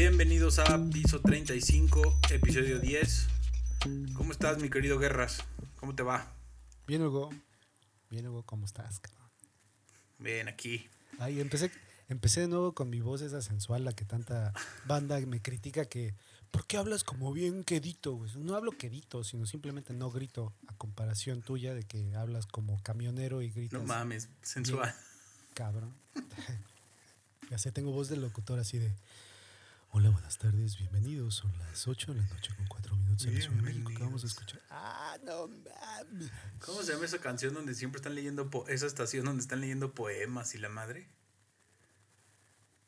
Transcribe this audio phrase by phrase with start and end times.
[0.00, 3.26] Bienvenidos a Piso 35, episodio 10.
[4.14, 5.42] ¿Cómo estás, mi querido Guerras?
[5.80, 6.32] ¿Cómo te va?
[6.86, 7.30] Bien, Hugo.
[8.08, 9.00] Bien, Hugo, ¿cómo estás?
[9.00, 9.28] cabrón?
[10.20, 10.88] Bien, aquí.
[11.18, 11.72] Ay, empecé,
[12.08, 14.52] empecé de nuevo con mi voz esa sensual, la que tanta
[14.86, 16.14] banda me critica que...
[16.52, 18.12] ¿Por qué hablas como bien quedito?
[18.12, 18.30] güey?
[18.36, 23.42] No hablo quedito, sino simplemente no grito, a comparación tuya de que hablas como camionero
[23.42, 23.80] y gritas.
[23.80, 24.94] No mames, sensual.
[25.54, 25.92] Cabrón.
[27.50, 28.94] ya sé, tengo voz de locutor así de...
[29.90, 31.36] Hola, buenas tardes, bienvenidos.
[31.36, 34.02] Son las 8 de la noche con 4 minutos en la Ciudad de México que
[34.02, 34.60] vamos a escuchar.
[34.70, 36.30] Ah, no mames.
[36.60, 39.94] ¿Cómo se llama esa canción donde siempre están leyendo, po- esa estación donde están leyendo
[39.94, 41.08] poemas y la madre?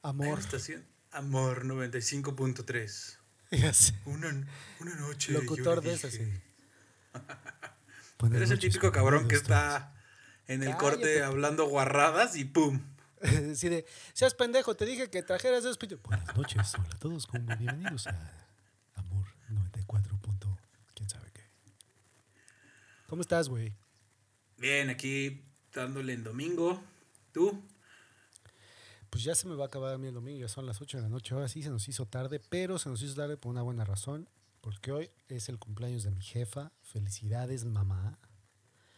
[0.02, 0.38] Amor.
[0.38, 0.84] estación.
[1.10, 3.16] Amor 95.3.
[3.52, 3.94] Ya sé.
[4.04, 4.28] Una,
[4.78, 5.32] una noche.
[5.32, 6.22] Locutor de esas, sí.
[8.32, 9.92] Eres el típico ¿cómo cabrón que está
[10.46, 10.80] en el Cállate.
[10.84, 12.80] corte hablando guarradas y ¡pum!
[13.52, 13.84] Así de,
[14.14, 16.00] seas pendejo, te dije que trajeras esos pito-".
[16.04, 18.48] Buenas noches, hola a todos, como bienvenidos a
[18.94, 20.16] Amor 94.
[20.18, 20.58] punto
[20.94, 21.42] quién sabe qué.
[23.08, 23.74] ¿Cómo estás, güey?
[24.56, 26.82] Bien, aquí dándole en domingo.
[27.32, 27.62] ¿Tú?
[29.10, 30.98] Pues ya se me va a acabar a mí el domingo, ya son las 8
[30.98, 31.34] de la noche.
[31.34, 34.28] Ahora sí se nos hizo tarde, pero se nos hizo tarde por una buena razón,
[34.60, 36.72] porque hoy es el cumpleaños de mi jefa.
[36.82, 38.18] Felicidades, mamá.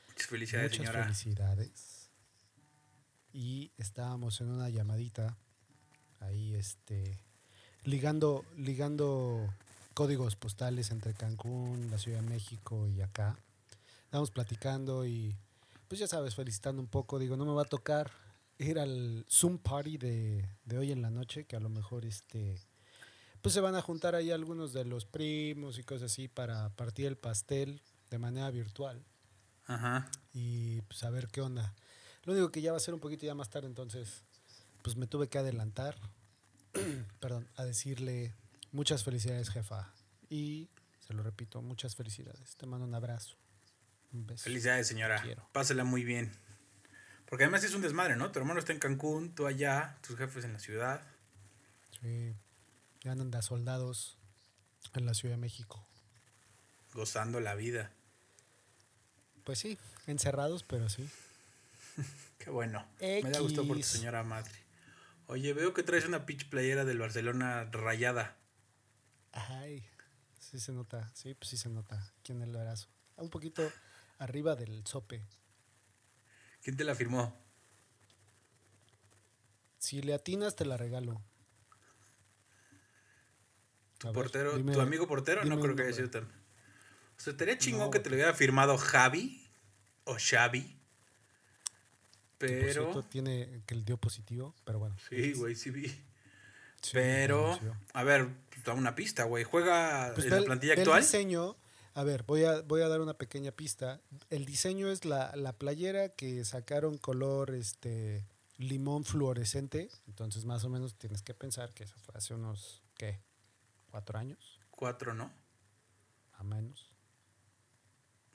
[0.08, 1.04] Muchas felicidades, Muchas señora.
[1.04, 2.01] felicidades.
[3.32, 5.36] Y estábamos en una llamadita
[6.20, 7.18] ahí, este,
[7.84, 9.52] ligando, ligando
[9.94, 13.38] códigos postales entre Cancún, la Ciudad de México y acá.
[14.04, 15.36] Estábamos platicando y,
[15.88, 17.18] pues ya sabes, felicitando un poco.
[17.18, 18.10] Digo, no me va a tocar
[18.58, 22.60] ir al Zoom Party de, de hoy en la noche, que a lo mejor, este,
[23.42, 27.06] pues se van a juntar ahí algunos de los primos y cosas así para partir
[27.06, 29.02] el pastel de manera virtual
[29.66, 30.08] Ajá.
[30.32, 31.74] y pues a ver qué onda.
[32.24, 34.22] Lo único que ya va a ser un poquito ya más tarde, entonces
[34.82, 35.96] pues me tuve que adelantar,
[37.20, 38.34] perdón, a decirle
[38.72, 39.92] muchas felicidades jefa
[40.28, 40.68] y
[41.06, 42.56] se lo repito, muchas felicidades.
[42.56, 43.36] Te mando un abrazo,
[44.12, 44.44] un beso.
[44.44, 45.20] Felicidades, señora.
[45.22, 45.48] Quiero.
[45.52, 46.32] Pásela muy bien.
[47.26, 48.30] Porque además es un desmadre, ¿no?
[48.30, 51.02] Tu hermano está en Cancún, tú allá, tus jefes en la ciudad.
[52.00, 52.34] Sí,
[53.00, 54.18] ya andan de soldados
[54.94, 55.84] en la Ciudad de México.
[56.92, 57.90] Gozando la vida.
[59.44, 61.08] Pues sí, encerrados, pero sí.
[62.38, 62.86] Qué bueno.
[63.00, 64.52] Me da gusto por tu señora madre.
[65.26, 68.36] Oye, veo que traes una pitch playera del Barcelona rayada.
[69.32, 69.84] Ay,
[70.38, 72.88] sí se nota, sí, pues sí se nota aquí en el brazo.
[73.16, 73.70] Un poquito
[74.18, 75.22] arriba del sope.
[76.62, 77.40] ¿Quién te la firmó?
[79.78, 81.22] Si le atinas, te la regalo.
[83.98, 85.44] ¿Tu A ver, portero, dime- tu amigo portero?
[85.44, 86.24] No creo que haya sido tan.
[86.24, 89.48] O sea, estaría chingón No, que te lo hubiera firmado Javi
[90.04, 90.78] o Xavi.
[92.48, 92.82] Que por Pero.
[92.92, 94.96] cierto tiene que el dio positivo, pero bueno.
[95.08, 95.88] Sí, güey, sí vi.
[95.88, 97.58] Sí, Pero,
[97.92, 98.28] a ver,
[98.64, 99.44] da una pista, güey.
[99.44, 101.02] ¿Juega Pues en la plantilla ve el actual?
[101.02, 101.56] diseño,
[101.94, 104.00] a ver, voy a, voy a dar una pequeña pista.
[104.30, 108.26] El diseño es la, la playera que sacaron color este
[108.58, 109.90] limón fluorescente.
[110.08, 113.20] Entonces, más o menos tienes que pensar que eso fue hace unos, ¿qué?
[113.90, 114.58] ¿Cuatro años?
[114.70, 115.30] Cuatro, ¿no?
[116.32, 116.90] A menos.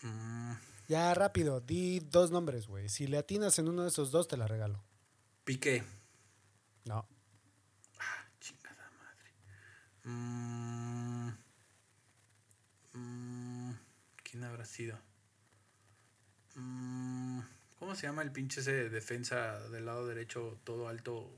[0.04, 0.54] Mm,
[0.88, 2.88] Ya, rápido, di dos nombres, güey.
[2.88, 4.82] Si le atinas en uno de esos dos, te la regalo.
[5.44, 5.84] Piqué.
[6.86, 7.06] No.
[8.40, 9.34] Chingada madre.
[10.06, 11.30] Mm,
[12.94, 13.72] mm,
[14.24, 14.98] ¿Quién habrá sido?
[16.56, 17.42] Mm,
[17.80, 21.30] ¿Cómo se llama el pinche ese de defensa del lado derecho, todo alto,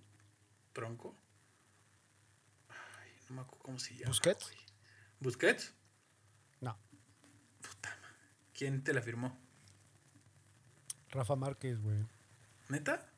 [0.73, 1.15] tronco?
[2.69, 4.09] Ay, no me acuerdo cómo se llama.
[4.09, 4.45] ¿Busquets?
[4.45, 4.57] güey.
[5.19, 5.73] ¿Busquets?
[8.59, 9.39] ¿Quién te la firmó?
[11.11, 12.05] Rafa Márquez, güey.
[12.67, 13.09] ¿Neta?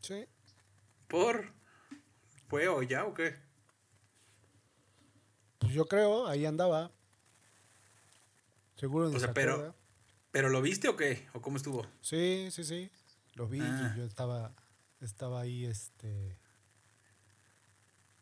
[0.00, 0.26] Sí.
[1.06, 1.52] ¿Por?
[2.48, 3.36] ¿Fue o ya o qué?
[5.60, 6.90] Pues yo creo, ahí andaba.
[8.74, 9.72] Seguro ni O sea, se pero-.
[10.32, 11.28] ¿Pero lo viste o qué?
[11.32, 11.86] ¿O cómo estuvo?
[12.00, 12.90] Sí, sí, sí.
[13.34, 13.92] Lo vi Ah.
[13.94, 14.52] y yo estaba,
[15.00, 16.36] estaba ahí, este...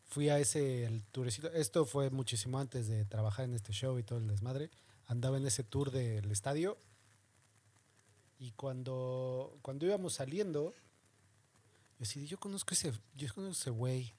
[0.05, 1.51] Fui a ese el tourecito.
[1.53, 4.69] Esto fue muchísimo antes de trabajar en este show y todo el desmadre.
[5.09, 6.77] Andaba en ese tour del estadio.
[8.37, 10.73] Y cuando, cuando íbamos saliendo,
[11.97, 14.13] yo así, yo conozco ese, yo conozco ese güey.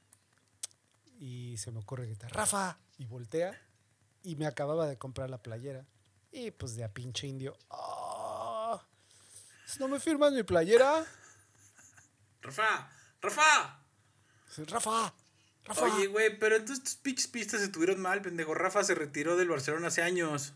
[1.20, 2.76] Y se me ocurre gritar, Rafa.
[2.98, 3.56] Y voltea.
[4.24, 5.86] Y me acababa de comprar la playera.
[6.32, 7.56] Y pues de a pinche indio.
[7.70, 8.84] "Ah,
[9.78, 11.06] ¿No me firmas mi playera?
[12.42, 12.90] ¡Rafa!
[13.20, 13.80] ¡Rafa!
[14.48, 15.14] Sí, Rafa,
[15.64, 15.84] Rafa.
[15.84, 18.54] Oye, güey, pero entonces tus pinches pistas estuvieron mal, pendejo.
[18.54, 20.54] Rafa se retiró del Barcelona hace años.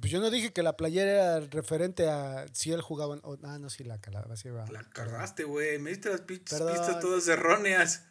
[0.00, 3.14] Pues yo no dije que la playera era referente a si él jugaba.
[3.22, 4.36] o- ah, no, sí, la calaba.
[4.36, 4.66] Sí, va.
[4.70, 5.78] La cagaste, güey.
[5.78, 6.58] Me diste las pistas
[7.00, 8.04] todas erróneas.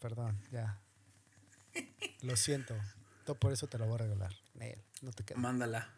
[0.00, 0.78] Perdón, ya.
[2.22, 2.74] Lo siento.
[3.24, 4.34] Todo por eso te lo voy a regalar.
[5.02, 5.38] No te queda.
[5.38, 5.88] Mándala.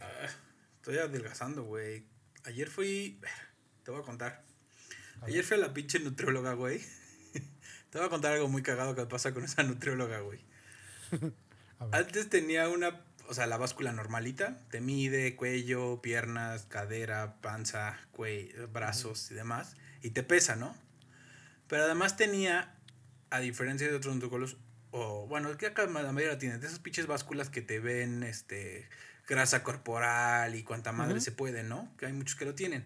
[0.00, 0.26] Ah,
[0.76, 2.06] estoy adelgazando, güey.
[2.44, 3.20] Ayer fui.
[3.84, 4.44] Te voy a contar.
[5.22, 6.80] Ayer fui a la pinche nutrióloga, güey.
[7.90, 10.40] Te voy a contar algo muy cagado que pasa con esa nutrióloga, güey.
[11.92, 14.58] Antes tenía una, o sea, la báscula normalita.
[14.70, 19.76] Te mide cuello, piernas, cadera, panza, cuello, brazos y demás.
[20.02, 20.76] Y te pesa, ¿no?
[21.68, 22.74] Pero además tenía,
[23.30, 24.56] a diferencia de otros nutricólogos,
[24.90, 28.88] o bueno, que acá la mayoría tienen, de esas pinches básculas que te ven, este,
[29.28, 31.88] grasa corporal y cuanta madre se puede, ¿no?
[31.98, 32.84] Que hay muchos que lo tienen.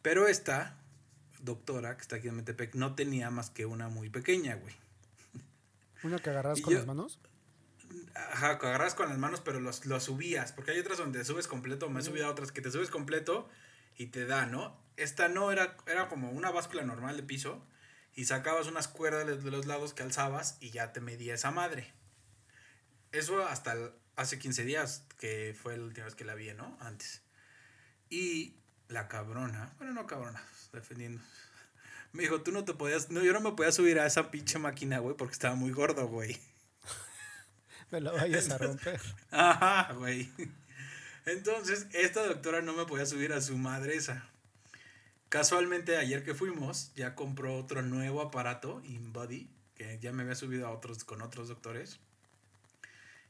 [0.00, 0.78] Pero esta
[1.42, 4.74] doctora, que está aquí en Metepec, no tenía más que una muy pequeña, güey.
[6.02, 7.18] ¿Una que agarras con yo- las manos?
[8.14, 10.52] Ajá, que agarras con las manos, pero los, los subías.
[10.52, 11.88] Porque hay otras donde subes completo.
[11.90, 13.48] Me he subido a otras que te subes completo
[13.96, 14.80] y te da, ¿no?
[14.96, 17.64] Esta no era, era como una báscula normal de piso.
[18.14, 21.92] Y sacabas unas cuerdas de los lados que alzabas y ya te medía esa madre.
[23.10, 23.76] Eso hasta
[24.16, 26.76] hace 15 días, que fue la última vez que la vi, ¿no?
[26.80, 27.22] Antes.
[28.10, 28.56] Y
[28.88, 30.42] la cabrona, bueno, no cabrona,
[30.72, 31.22] defendiendo.
[32.12, 34.58] Me dijo, tú no te podías, no, yo no me podía subir a esa pinche
[34.58, 36.38] máquina, güey, porque estaba muy gordo, güey.
[37.92, 39.00] Me la vayas a romper.
[39.30, 40.30] Ajá, güey.
[41.26, 44.26] Entonces, esta doctora no me podía subir a su madre esa.
[45.28, 50.66] Casualmente, ayer que fuimos, ya compró otro nuevo aparato, InBody, que ya me había subido
[50.66, 52.00] a otros con otros doctores.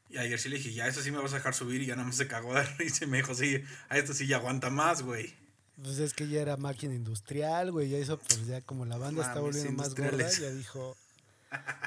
[0.08, 1.96] Y ayer sí le dije, ya eso sí me vas a dejar subir y ya
[1.96, 4.70] nada más se cagó de risa y me dijo, sí, a esto sí ya aguanta
[4.70, 5.34] más, güey.
[5.82, 7.88] Pues es que ya era máquina industrial, güey.
[7.88, 10.96] Ya eso, pues ya como la banda está volviendo más gorda, ya dijo,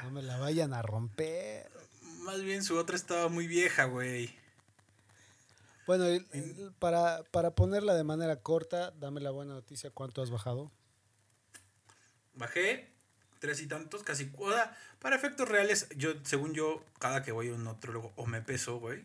[0.02, 1.75] no me la vayan a romper.
[2.26, 4.34] Más bien su otra estaba muy vieja, güey.
[5.86, 10.30] Bueno, el- el- para, para ponerla de manera corta, dame la buena noticia, ¿cuánto has
[10.30, 10.72] bajado?
[12.34, 12.90] Bajé
[13.38, 14.30] tres y tantos, casi.
[14.38, 18.26] O sea, para efectos reales, yo, según yo, cada que voy a un nutriólogo o
[18.26, 19.04] me peso, güey,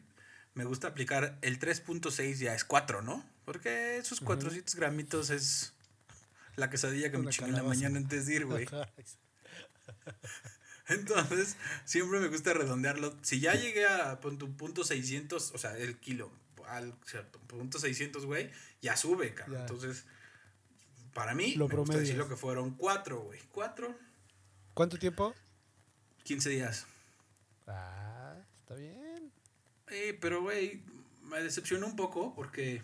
[0.56, 3.24] me gusta aplicar el 3.6 ya es 4, ¿no?
[3.46, 5.74] Porque esos 400 gramitos es
[6.56, 8.66] la quesadilla que me chingué en la mañana antes de ir, güey.
[10.92, 13.16] Entonces, siempre me gusta redondearlo.
[13.22, 16.32] Si ya llegué a tu punto 600, o sea, el kilo,
[16.68, 18.50] al cierto, punto 600, güey,
[18.82, 19.56] ya sube, cabrón.
[19.56, 19.62] Ya.
[19.62, 20.06] Entonces,
[21.14, 23.40] para mí, Lo me gusta decirlo que fueron 4, güey.
[23.52, 23.96] 4,
[24.74, 25.34] ¿Cuánto tiempo?
[26.24, 26.86] 15 días.
[27.68, 29.32] Ah, está bien.
[29.90, 30.82] Eh, pero, güey,
[31.24, 32.82] me decepcionó un poco porque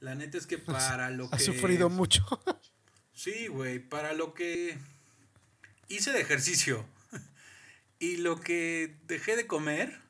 [0.00, 1.36] la neta es que para lo que...
[1.36, 2.24] Has sufrido mucho.
[3.12, 4.78] Sí, güey, para lo que
[5.88, 6.84] hice de ejercicio
[7.98, 10.00] y lo que dejé de comer,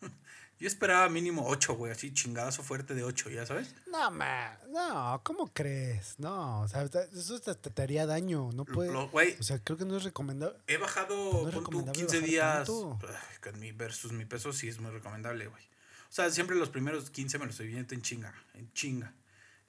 [0.58, 3.74] yo esperaba mínimo 8, güey, así chingadazo fuerte de 8, ¿ya sabes?
[3.86, 6.16] No, ma, no, ¿cómo crees?
[6.18, 8.92] No, o sea, eso te, te haría daño, no puede.
[8.92, 10.58] Lo- Güey, O sea, creo que no es recomendable.
[10.66, 14.68] he bajado no pon tú, recomendable 15 bajar días ay, con versus mi peso, sí
[14.68, 15.62] es muy recomendable, güey.
[16.08, 19.14] O sea, siempre los primeros 15 me los estoy viendo en chinga, en chinga.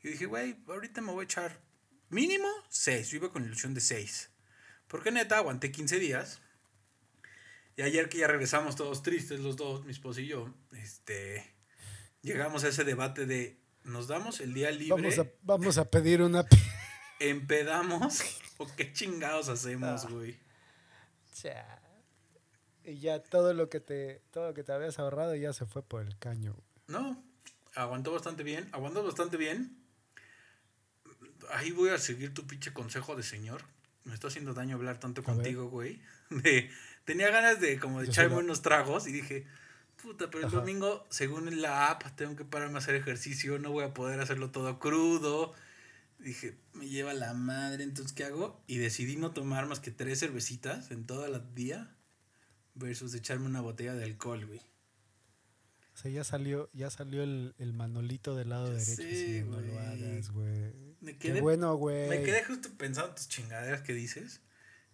[0.03, 1.59] Y dije, güey, ahorita me voy a echar
[2.09, 3.09] mínimo 6.
[3.09, 4.29] Yo iba con ilusión de 6.
[4.87, 6.41] Porque neta, aguanté 15 días.
[7.77, 11.55] Y ayer que ya regresamos todos tristes, los dos, mi esposo y yo, este,
[12.21, 15.01] llegamos a ese debate de, ¿nos damos el día libre?
[15.01, 16.45] Vamos a, vamos a pedir una.
[17.19, 18.21] ¿Empedamos?
[18.57, 20.09] ¿O qué chingados hacemos, Ah.
[20.09, 20.37] güey?
[21.33, 21.79] Cha.
[22.83, 25.83] Y ya todo lo que te todo lo que te habías ahorrado ya se fue
[25.83, 26.55] por el caño.
[26.87, 27.23] No,
[27.75, 29.77] aguantó bastante bien, aguantó bastante bien.
[31.51, 33.63] Ahí voy a seguir tu pinche consejo de señor.
[34.03, 35.35] Me está haciendo daño hablar tanto A ver.
[35.35, 36.01] contigo, güey.
[36.31, 36.69] De,
[37.05, 39.45] tenía ganas de como de echarme la- unos tragos y dije,
[40.01, 40.57] puta, pero el Ajá.
[40.57, 44.51] domingo, según la app, tengo que pararme a hacer ejercicio, no voy a poder hacerlo
[44.51, 45.53] todo crudo.
[46.19, 48.61] Dije, me lleva la madre, entonces, ¿qué hago?
[48.67, 51.95] Y decidí no tomar más que tres cervecitas en todo el día
[52.75, 54.59] versus echarme una botella de alcohol, güey.
[55.93, 58.95] O sea, ya salió, ya salió el, el manolito del lado Ya derecho.
[59.01, 60.73] sí, no lo hagas, güey.
[61.01, 62.07] Me Qué bueno, güey.
[62.09, 64.41] Me quedé justo pensando en tus chingaderas que dices.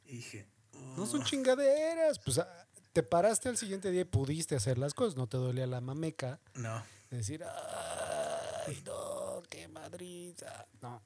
[0.05, 0.47] Y dije.
[0.95, 2.19] No son chingaderas.
[2.19, 5.15] Pues ah, te paraste al siguiente día y pudiste hacer las cosas.
[5.15, 6.39] No te dolía la mameca.
[6.55, 6.83] No.
[7.11, 10.65] de decir, ay, no, qué madriza.
[10.81, 11.01] No,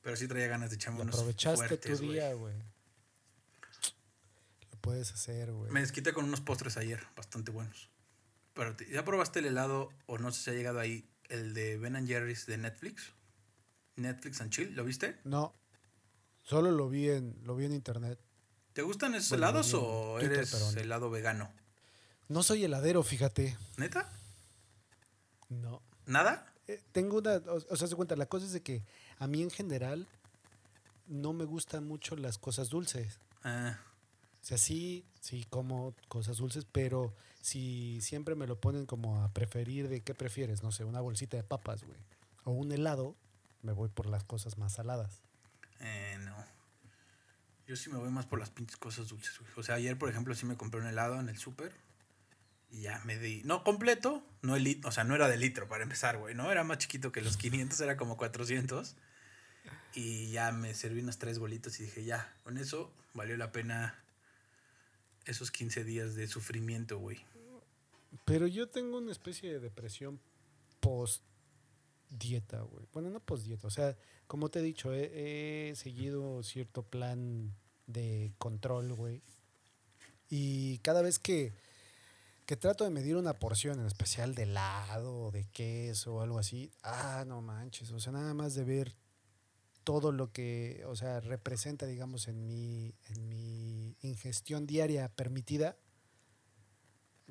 [0.00, 2.54] Pero sí traía ganas de echarme unos aprovechaste fuertes, tu día, güey.
[4.70, 5.70] Lo puedes hacer, güey.
[5.70, 7.90] Me desquité con unos postres ayer, bastante buenos.
[8.54, 11.96] Pero ¿ya probaste el helado, o no sé si ha llegado ahí, el de Ben
[11.96, 13.14] and Jerry's de Netflix?
[13.96, 15.18] Netflix and Chill, ¿lo viste?
[15.24, 15.54] No,
[16.42, 18.18] solo lo vi en, lo vi en internet.
[18.72, 21.52] ¿Te gustan esos Bueno, helados bien, o Twitter, eres helado vegano?
[22.28, 23.56] No soy heladero, fíjate.
[23.76, 24.10] ¿Neta?
[25.48, 25.82] No.
[26.06, 26.52] ¿Nada?
[26.68, 28.82] Eh, tengo una, o, o sea, se cuenta, la cosa es de que
[29.18, 30.06] a mí en general
[31.06, 33.18] no me gustan mucho las cosas dulces.
[33.44, 33.78] Ah,
[34.40, 37.12] O sea, sí, sí como cosas dulces, pero
[37.42, 41.36] si siempre me lo ponen como a preferir de qué prefieres, no sé, una bolsita
[41.36, 41.98] de papas, güey,
[42.44, 43.16] o un helado,
[43.62, 45.20] me voy por las cosas más saladas.
[45.80, 46.34] Eh, no.
[47.72, 49.50] Yo sí me voy más por las pinches cosas dulces, güey.
[49.56, 51.72] O sea, ayer, por ejemplo, sí me compré un helado en el súper.
[52.70, 53.40] Y ya me di.
[53.46, 56.52] No completo, no el o sea, no era de litro para empezar, güey, ¿no?
[56.52, 58.94] Era más chiquito que los 500, era como 400.
[59.94, 63.98] Y ya me serví unos tres bolitos y dije, ya, con eso valió la pena
[65.24, 67.24] esos 15 días de sufrimiento, güey.
[68.26, 70.20] Pero yo tengo una especie de depresión
[70.80, 71.22] post
[72.10, 72.84] dieta, güey.
[72.92, 77.54] Bueno, no post dieta, o sea, como te he dicho, he seguido cierto plan
[77.86, 79.22] de control, güey.
[80.28, 81.52] Y cada vez que,
[82.46, 86.72] que trato de medir una porción, en especial de helado de queso o algo así,
[86.82, 88.96] ah, no manches, o sea, nada más de ver
[89.84, 95.76] todo lo que, o sea, representa, digamos, en mi, en mi ingestión diaria permitida,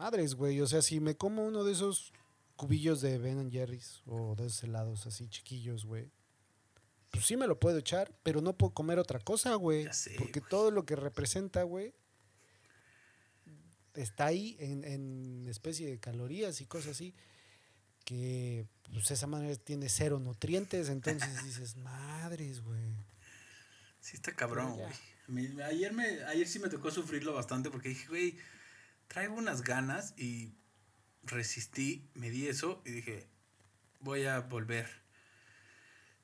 [0.02, 0.60] Madres, güey.
[0.62, 2.12] O sea, si me como uno de esos
[2.56, 6.10] cubillos de Ben Jerry's o de esos helados así chiquillos, güey.
[7.12, 9.88] Pues sí me lo puedo echar, pero no puedo comer otra cosa, güey.
[10.18, 11.94] Porque todo lo que representa, güey,
[13.94, 17.14] está ahí en, en especie de calorías y cosas así.
[18.06, 20.90] Que pues esa manera tiene cero nutrientes.
[20.90, 22.96] Entonces dices, madres, güey.
[24.00, 25.62] Sí está cabrón, güey.
[25.64, 28.38] Ayer, me, ayer sí me tocó sufrirlo bastante porque dije, güey,
[29.08, 30.54] traigo unas ganas y
[31.24, 33.28] resistí, me di eso y dije,
[34.00, 35.01] voy a volver.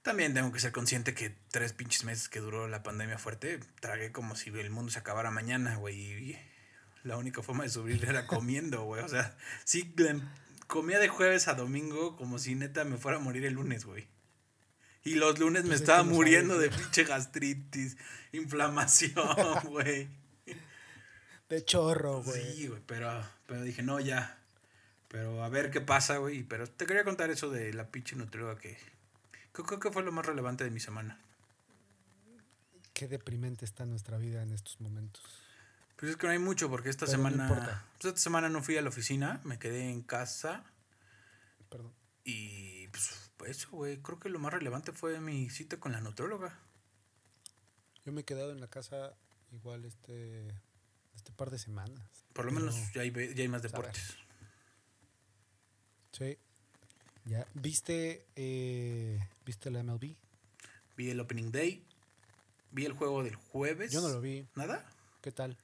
[0.08, 4.14] También tengo que ser consciente que tres pinches meses que duró la pandemia fuerte, tragué
[4.14, 6.00] como si el mundo se acabara mañana, güey.
[6.00, 6.40] Y
[7.04, 9.04] la única forma de subir era comiendo, güey.
[9.04, 9.36] O sea,
[9.66, 9.94] sí,
[10.68, 14.08] comía de jueves a domingo como si neta me fuera a morir el lunes, güey.
[15.04, 17.98] Y los lunes me Pues es estaba muriendo de pinche gastritis,
[18.32, 20.08] inflamación, güey.
[21.50, 22.56] De chorro, güey.
[22.56, 23.12] Sí, güey, pero,
[23.46, 24.40] pero dije, no, ya.
[25.10, 26.44] Pero a ver qué pasa, güey.
[26.44, 28.78] Pero te quería contar eso de la pinche nutrióloga que...
[29.66, 31.20] Creo, que fue lo más relevante de mi semana.
[32.94, 35.24] Qué deprimente está nuestra vida en estos momentos.
[35.96, 37.48] Pues es que no hay mucho porque esta Pero no semana...
[37.48, 37.86] importa.
[37.98, 40.64] pues esta semana no fui a la oficina, me quedé en casa
[41.70, 41.92] Perdón.
[42.24, 43.98] y pues eso, güey.
[43.98, 46.60] Creo que lo más relevante fue mi cita con la nutrióloga.
[48.06, 49.16] Yo me he quedado en la casa
[49.52, 50.48] igual este,
[51.16, 52.26] este par de semanas.
[52.34, 54.18] Por lo menos ya hay, ya hay más pues, deportes.
[56.12, 56.38] Sí.
[57.28, 57.46] Ya.
[57.54, 60.16] ¿Viste, eh, ¿Viste la MLB?
[60.96, 61.84] Vi el Opening Day.
[62.72, 63.92] Vi el juego del jueves.
[63.92, 64.46] Yo no lo vi.
[64.56, 64.86] ¿Nada?
[65.22, 65.58] ¿Qué tal?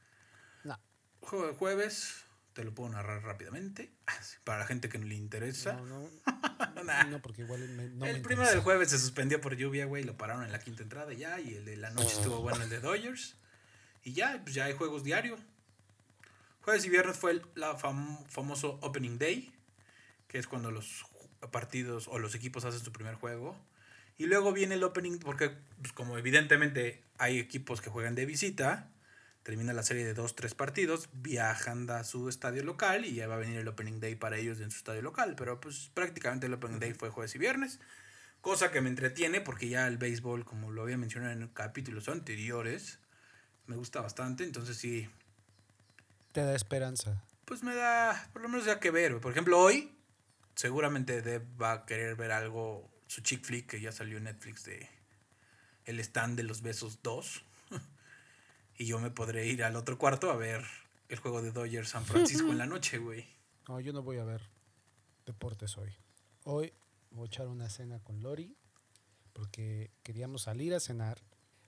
[0.63, 0.79] No.
[1.21, 2.25] Juego del jueves.
[2.53, 3.91] Te lo puedo narrar rápidamente.
[4.43, 5.73] Para la gente que no le interesa.
[5.73, 6.09] No, no,
[6.83, 7.05] Nah.
[7.05, 10.03] no, porque igual me, no el me primero del jueves se suspendió por lluvia, güey.
[10.03, 11.39] Lo pararon en la quinta entrada ya.
[11.39, 13.35] Y el de la noche estuvo bueno, el de Dodgers.
[14.03, 15.37] Y ya, pues ya hay juegos diario.
[16.61, 19.53] Jueves y viernes fue el la fam- famoso Opening Day.
[20.27, 21.03] Que es cuando los
[21.51, 23.55] partidos o los equipos hacen su primer juego.
[24.17, 28.89] Y luego viene el Opening, porque pues, como evidentemente hay equipos que juegan de visita.
[29.41, 33.35] Termina la serie de dos, tres partidos, viajan a su estadio local y ya va
[33.35, 35.33] a venir el Opening Day para ellos en su estadio local.
[35.35, 37.79] Pero pues prácticamente el Opening Day fue jueves y viernes.
[38.39, 42.99] Cosa que me entretiene porque ya el béisbol, como lo había mencionado en capítulos anteriores,
[43.67, 44.43] me gusta bastante.
[44.45, 45.09] Entonces sí,
[46.31, 47.21] Te da esperanza.
[47.45, 49.19] pues me da por lo menos ya que ver.
[49.19, 49.91] Por ejemplo, hoy
[50.55, 54.65] seguramente Deb va a querer ver algo, su chick flick que ya salió en Netflix
[54.65, 54.87] de
[55.85, 57.43] El stand de los besos 2.
[58.77, 60.63] y yo me podré ir al otro cuarto a ver
[61.09, 63.25] el juego de Dodgers San Francisco en la noche, güey.
[63.67, 64.41] No, yo no voy a ver
[65.25, 65.91] deportes hoy.
[66.43, 66.73] Hoy
[67.11, 68.55] voy a echar una cena con Lori
[69.31, 71.21] porque queríamos salir a cenar,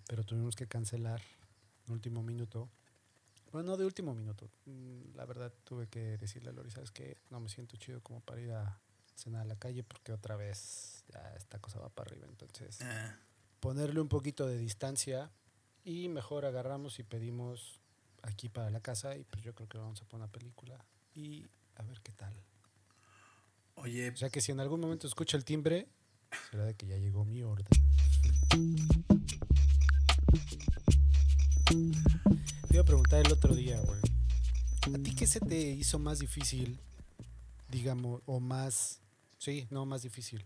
[0.08, 1.22] pero tuvimos que cancelar
[1.88, 2.70] en último minuto.
[3.56, 4.50] Bueno, no de último minuto.
[4.66, 7.16] Mm, La verdad tuve que decirle a Lori, ¿sabes qué?
[7.30, 8.82] No me siento chido como para ir a
[9.16, 12.28] cenar a la calle porque otra vez ya esta cosa va para arriba.
[12.28, 13.16] Entonces, Ah,
[13.62, 15.32] ponerle un poquito de distancia
[15.86, 17.80] y mejor agarramos y pedimos
[18.24, 20.84] aquí para la casa y pues yo creo que vamos a poner una película
[21.14, 21.46] y
[21.76, 22.34] a ver qué tal.
[23.76, 25.88] oye, O sea que si en algún momento escucha el timbre,
[26.52, 27.68] será de que ya llegó mi orden.
[31.66, 34.00] Te iba a preguntar el otro día, güey.
[34.94, 36.80] ¿A ti qué se te hizo más difícil,
[37.70, 39.02] digamos, o más,
[39.40, 40.46] sí, no más difícil?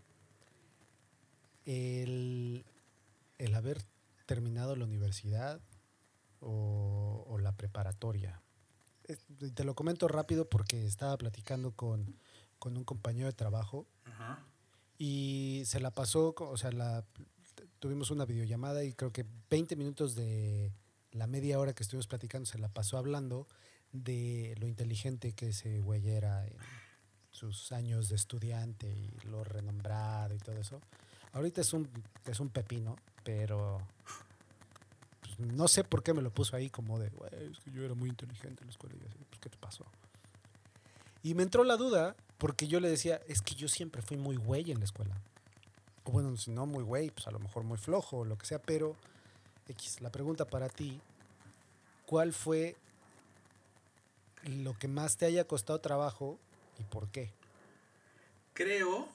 [1.65, 2.65] El,
[3.37, 3.83] el haber
[4.25, 5.59] terminado la universidad
[6.39, 8.41] o, o la preparatoria.
[9.55, 12.15] Te lo comento rápido porque estaba platicando con,
[12.59, 14.45] con un compañero de trabajo ajá,
[14.97, 17.03] y se la pasó, o sea, la,
[17.79, 20.71] tuvimos una videollamada y creo que 20 minutos de,
[21.11, 23.47] la media hora que estuvimos platicando se la pasó hablando
[23.91, 26.55] de lo inteligente que ese güey era en
[27.31, 30.81] sus años de estudiante y lo renombrado y todo eso.
[31.33, 31.89] Ahorita es un,
[32.25, 33.79] es un pepino, pero
[35.21, 37.83] pues, no sé por qué me lo puso ahí como de, güey, es que yo
[37.83, 39.85] era muy inteligente en la escuela y así, pues, ¿qué te pasó?
[41.21, 44.37] Y me entró la duda porque yo le decía, es que yo siempre fui muy
[44.37, 45.21] güey en la escuela.
[46.05, 48.45] O bueno, si no muy güey, pues a lo mejor muy flojo o lo que
[48.45, 48.95] sea, pero
[49.69, 50.99] X, la pregunta para ti,
[52.05, 52.75] ¿cuál fue
[54.43, 56.39] lo que más te haya costado trabajo
[56.79, 57.31] y por qué?
[58.53, 59.07] Creo,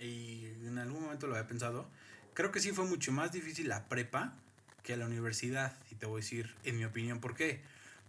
[0.00, 1.86] y en algún momento lo había pensado,
[2.34, 4.34] creo que sí fue mucho más difícil la prepa
[4.82, 5.76] que la universidad.
[5.90, 7.60] Y te voy a decir, en mi opinión, ¿por qué?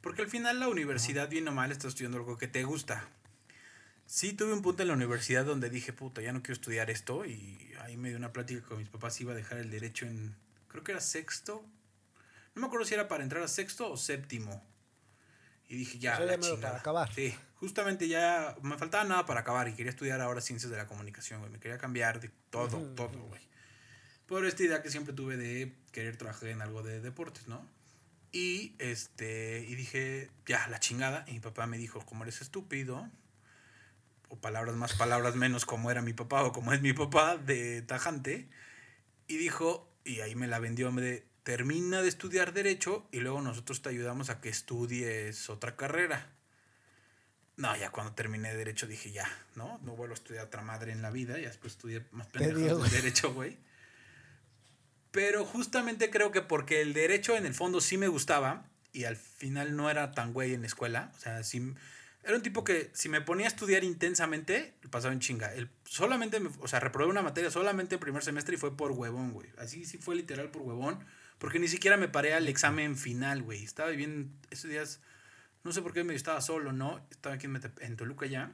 [0.02, 3.08] Porque al final la universidad, bien o mal, estás estudiando algo que te gusta.
[4.06, 7.26] Sí, tuve un punto en la universidad donde dije, puta, ya no quiero estudiar esto.
[7.26, 10.36] Y ahí me dio una plática con mis papás, iba a dejar el derecho en,
[10.68, 11.66] creo que era sexto.
[12.56, 14.64] No me acuerdo si era para entrar a sexto o séptimo.
[15.70, 16.62] Y dije, ya, sea, la chingada.
[16.62, 17.14] para acabar.
[17.14, 20.88] Sí, justamente ya me faltaba nada para acabar y quería estudiar ahora ciencias de la
[20.88, 21.52] comunicación, güey.
[21.52, 23.28] Me quería cambiar de todo, Ujú, todo, ujú.
[23.28, 23.42] güey.
[24.28, 27.66] Por esta idea que siempre tuve de querer trabajar en algo de deportes, ¿no?
[28.32, 31.24] Y este, y dije, ya, la chingada.
[31.28, 33.10] Y mi papá me dijo, como eres estúpido,
[34.30, 37.82] o palabras más, palabras menos, como era mi papá o como es mi papá, de
[37.82, 38.50] tajante.
[39.28, 43.42] Y dijo, y ahí me la vendió, me de, termina de estudiar Derecho y luego
[43.42, 46.30] nosotros te ayudamos a que estudies otra carrera.
[47.58, 49.80] No, ya cuando terminé Derecho dije, ya, ¿no?
[49.84, 51.40] No vuelvo a estudiar otra madre en la vida.
[51.40, 52.98] Y después estudié más pendejadas de.
[52.98, 53.58] Derecho, güey.
[55.12, 59.16] Pero justamente creo que porque el Derecho en el fondo sí me gustaba y al
[59.16, 61.12] final no era tan güey en la escuela.
[61.18, 61.74] O sea, sí...
[62.28, 65.54] Era un tipo que si me ponía a estudiar intensamente, pasaba en chinga.
[65.54, 68.92] El, solamente, me- o sea, reprobé una materia solamente el primer semestre y fue por
[68.92, 69.50] huevón, güey.
[69.58, 71.00] Así sí fue literal por huevón.
[71.38, 73.64] Porque ni siquiera me paré al examen final, güey.
[73.64, 75.02] Estaba viviendo esos días,
[75.64, 77.06] no sé por qué me estaba solo, ¿no?
[77.12, 78.52] Estaba aquí en, en Toluca ya.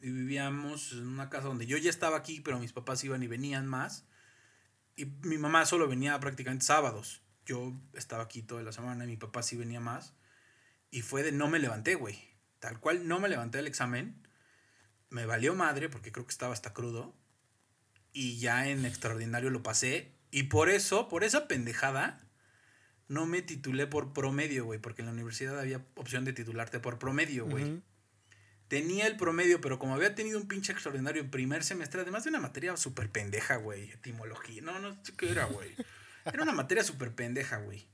[0.00, 3.26] Y vivíamos en una casa donde yo ya estaba aquí, pero mis papás iban y
[3.26, 4.06] venían más.
[4.96, 7.20] Y mi mamá solo venía prácticamente sábados.
[7.44, 10.14] Yo estaba aquí toda la semana y mi papá sí venía más.
[10.90, 12.18] Y fue de no me levanté, güey.
[12.58, 14.26] Tal cual no me levanté del examen.
[15.10, 17.16] Me valió madre porque creo que estaba hasta crudo.
[18.12, 20.12] Y ya en extraordinario lo pasé.
[20.30, 22.20] Y por eso, por esa pendejada,
[23.06, 24.78] no me titulé por promedio, güey.
[24.78, 27.64] Porque en la universidad había opción de titularte por promedio, güey.
[27.64, 27.82] Ujú.
[28.68, 32.30] Tenía el promedio, pero como había tenido un pinche extraordinario en primer semestre, además de
[32.30, 33.90] una materia súper pendeja, güey.
[33.92, 34.60] Etimología.
[34.60, 35.74] No, no sé qué era, güey.
[36.26, 37.88] Era una materia súper pendeja, güey.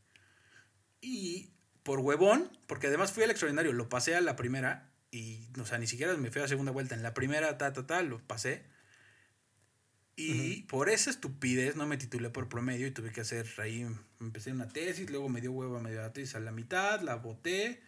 [1.01, 1.53] Y
[1.85, 4.91] por huevón, porque además fui al extraordinario, lo pasé a la primera.
[5.13, 6.97] Y, o sea, ni siquiera me fui a la segunda vuelta.
[6.97, 8.65] En la primera, ta, ta, ta, lo pasé.
[10.17, 13.85] Y por esa estupidez no me titulé por promedio y tuve que hacer ahí,
[14.21, 17.17] empecé una tesis, luego me dio huevo a medio la tesis a la mitad, la
[17.17, 17.83] boté.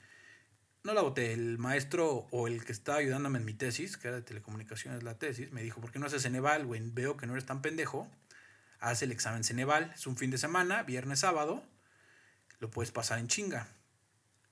[0.82, 4.18] No la boté, el maestro o el que estaba ayudándome en mi tesis, que era
[4.18, 6.80] de telecomunicaciones la tesis, me dijo, ¿por qué no haces Ceneval, güey?
[6.92, 8.08] Veo que no eres tan pendejo.
[8.78, 11.64] Haz el examen Ceneval, es un fin de semana, viernes, sábado,
[12.60, 13.68] lo puedes pasar en chinga.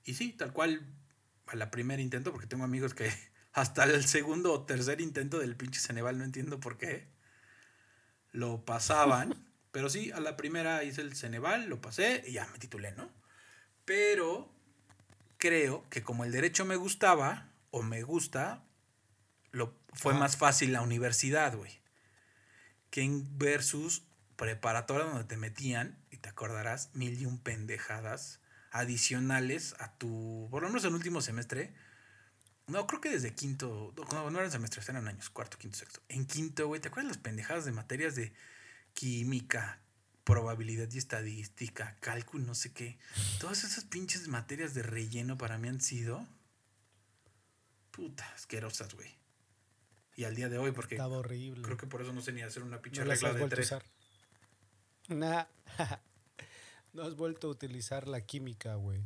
[0.04, 0.86] Y sí, tal cual,
[1.46, 3.10] a la primera intento, porque tengo amigos que
[3.52, 7.08] hasta el segundo o tercer intento del pinche Ceneval, no entiendo por qué,
[8.32, 9.34] lo pasaban.
[9.72, 13.10] pero sí, a la primera hice el Ceneval, lo pasé y ya me titulé, ¿no?
[13.84, 14.54] Pero
[15.36, 18.64] creo que como el derecho me gustaba, o me gusta,
[19.50, 21.80] lo, fue más fácil la universidad, güey.
[22.90, 24.04] Que en versus
[24.36, 28.40] preparatoria donde te metían, y te acordarás, mil y un pendejadas
[28.74, 31.72] adicionales a tu, por lo menos en último semestre.
[32.66, 36.00] No, creo que desde quinto, no, no eran semestres, eran años, cuarto, quinto, sexto.
[36.08, 38.32] En quinto, güey, ¿te acuerdas las pendejadas de materias de
[38.92, 39.78] química,
[40.24, 42.98] probabilidad y estadística, cálculo, no sé qué?
[43.38, 46.26] Todas esas pinches materias de relleno para mí han sido
[47.92, 49.14] puta, asquerosas, güey.
[50.16, 51.62] Y al día de hoy, porque Estaba horrible.
[51.62, 53.74] creo que por eso no sé ni hacer una pinche no las regla de tres.
[55.08, 55.44] Nah.
[56.94, 59.02] no has vuelto a utilizar la química, güey.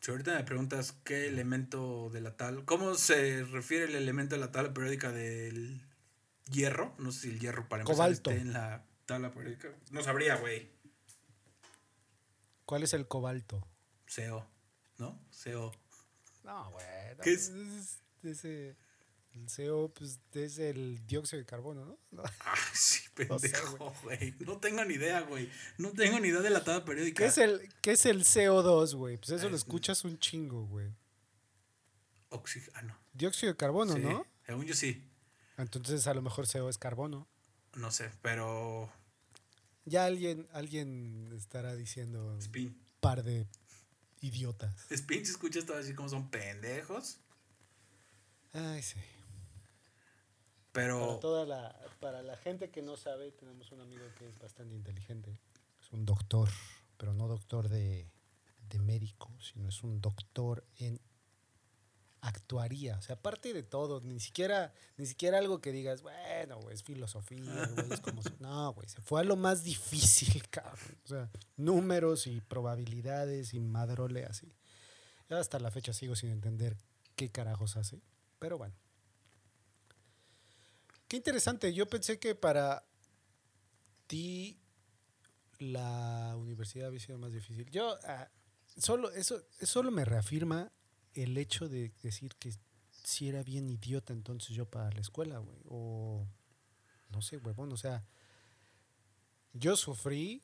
[0.00, 4.40] Si ahorita me preguntas qué elemento de la tal, ¿cómo se refiere el elemento de
[4.40, 5.82] la tabla periódica del
[6.50, 6.94] hierro?
[6.98, 8.30] No sé si el hierro para empezar Cobalto.
[8.30, 9.68] esté en la tabla periódica.
[9.90, 10.70] No sabría, güey.
[12.64, 13.66] ¿Cuál es el cobalto?
[14.14, 14.46] CO,
[14.98, 15.20] ¿no?
[15.44, 15.72] CO.
[16.44, 16.86] No, güey.
[17.16, 17.48] no, ¿Qué es?
[17.48, 18.76] es ese,
[19.40, 21.98] el CO pues, es el dióxido de carbono, ¿no?
[22.10, 22.22] No.
[22.40, 24.34] Ay, sí, pendejo, güey.
[24.40, 25.50] No tengo ni idea, güey.
[25.78, 27.22] No tengo ni idea de la tabla periódica.
[27.24, 29.16] ¿Qué es el, qué es el CO2, güey?
[29.16, 30.88] Pues eso Ah, lo es- escuchas un chingo, güey.
[32.30, 32.96] Oxígeno.
[33.12, 34.26] Dióxido de carbono, sí, ¿no?
[34.46, 35.02] Según yo sí.
[35.56, 37.26] Entonces a lo mejor CO es carbono.
[37.74, 38.90] No sé, pero
[39.84, 42.76] ya alguien, alguien estará diciendo Spin.
[43.00, 43.46] par de
[44.20, 44.74] idiotas.
[44.90, 47.18] Spin, si escuchas, todo así como son pendejos.
[48.52, 48.98] Ay, sí.
[50.78, 51.00] Pero.
[51.00, 54.74] Para toda la, para la gente que no sabe, tenemos un amigo que es bastante
[54.74, 55.36] inteligente.
[55.80, 56.48] Es un doctor,
[56.96, 58.08] pero no doctor de,
[58.68, 61.00] de médico, sino es un doctor en
[62.20, 62.96] actuaría.
[62.96, 66.82] O sea, aparte de todo, ni siquiera, ni siquiera algo que digas, bueno, güey, es
[66.82, 68.22] filosofía, güey, es como...
[68.38, 70.98] No, güey, se fue a lo más difícil, cabrón.
[71.04, 74.52] O sea, números y probabilidades y madrole así.
[75.28, 76.76] Hasta la fecha sigo sin entender
[77.16, 78.00] qué carajos hace,
[78.38, 78.74] pero bueno.
[81.08, 82.84] Qué interesante, yo pensé que para
[84.06, 84.60] ti
[85.58, 87.68] la universidad había sido más difícil.
[87.70, 88.28] Yo, ah,
[88.76, 90.70] solo, eso, solo me reafirma
[91.14, 92.52] el hecho de decir que
[93.04, 95.56] si era bien idiota entonces yo para la escuela, güey.
[95.68, 96.26] O
[97.08, 98.04] no sé, huevón, o sea,
[99.54, 100.42] yo sufrí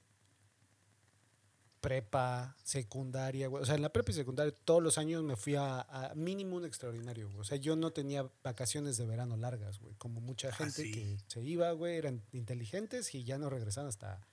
[1.85, 3.62] prepa, secundaria, güey.
[3.62, 6.57] O sea, en la prepa y secundaria todos los años me fui a, a mínimo
[6.57, 7.40] un extraordinario, güey.
[7.40, 9.94] O sea, yo no tenía vacaciones de verano largas, güey.
[9.97, 10.92] Como mucha gente sí.
[10.92, 14.27] que se iba, güey, eran inteligentes y ya no regresaban hasta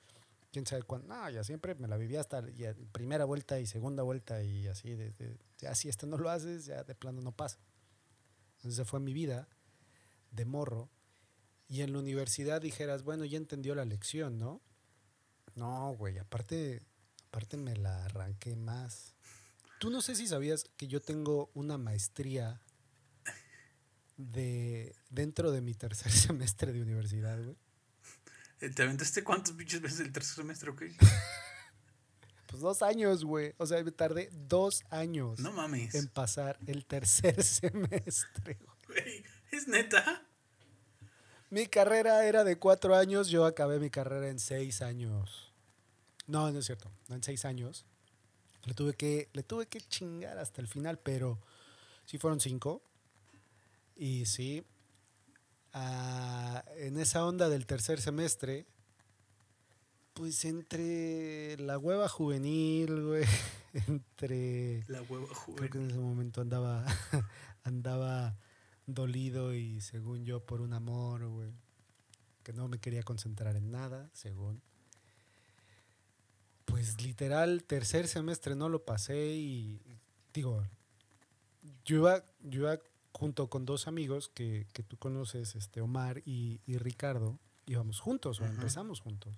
[0.54, 1.14] quién sabe cuándo.
[1.14, 4.96] No, ya siempre me la vivía hasta ya primera vuelta y segunda vuelta y así.
[4.96, 7.60] De, de- ya si esto no lo haces, ya de plano no pasa.
[8.60, 9.50] Entonces fue mi vida
[10.32, 10.90] de morro.
[11.68, 14.62] Y en la universidad dijeras, bueno, ya entendió la lección, ¿no?
[15.56, 16.82] No, güey, aparte,
[17.32, 19.14] aparte me la arranqué más.
[19.80, 22.62] Tú no sé si sabías que yo tengo una maestría
[24.18, 27.56] de dentro de mi tercer semestre de universidad, güey.
[28.60, 30.84] eh, ¿Te aventaste cuántos pinches veces el tercer semestre, ok?
[32.48, 33.54] Pues dos años, güey.
[33.60, 35.96] O sea, me tardé dos años No mames.
[35.96, 38.58] en pasar el tercer semestre.
[38.86, 39.02] güey.
[39.04, 40.22] Güey, ¿Es neta?
[41.50, 45.51] Mi carrera era de cuatro años, yo acabé mi carrera en seis años.
[46.32, 47.86] No, no es cierto, en seis años.
[48.64, 51.38] Le tuve que, le tuve que chingar hasta el final, pero
[52.06, 52.82] sí fueron cinco.
[53.98, 54.64] Y sí,
[55.74, 58.66] ah, en esa onda del tercer semestre,
[60.14, 63.26] pues entre la hueva juvenil, güey,
[63.88, 66.86] entre La hueva Creo que en ese momento andaba,
[67.66, 68.38] andaba
[68.86, 71.52] dolido y según yo por un amor, güey.
[72.44, 74.62] Que no me quería concentrar en nada, según.
[76.82, 79.80] Pues literal, tercer semestre no lo pasé y
[80.34, 80.64] digo,
[81.86, 82.80] yo iba, yo iba
[83.14, 88.40] junto con dos amigos que, que tú conoces, este Omar y, y Ricardo, íbamos juntos
[88.42, 89.36] o empezamos juntos.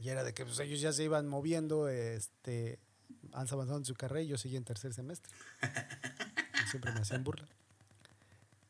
[0.00, 2.78] Y era de que pues, ellos ya se iban moviendo, este,
[3.32, 5.32] han avanzado en su carrera y yo seguía en tercer semestre.
[6.70, 7.46] Siempre me hacían burla.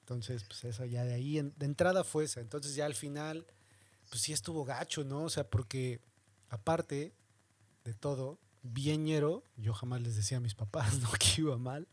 [0.00, 2.40] Entonces, pues eso ya de ahí, en- de entrada fue esa.
[2.40, 3.46] Entonces ya al final,
[4.11, 5.22] pues sí estuvo gacho, ¿no?
[5.24, 6.00] O sea, porque
[6.48, 7.12] aparte
[7.90, 11.11] de todo, bienñero, yo jamás les decía a mis papás, ¿no?
[11.18, 11.88] Que iba mal.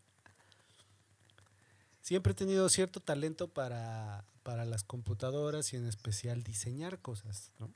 [2.01, 7.73] Siempre he tenido cierto talento para, para las computadoras y en especial diseñar cosas, ¿no?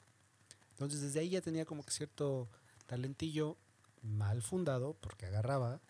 [0.69, 2.47] Entonces desde ahí ya tenía como que cierto
[2.85, 3.57] talentillo
[4.03, 5.81] mal fundado, porque agarraba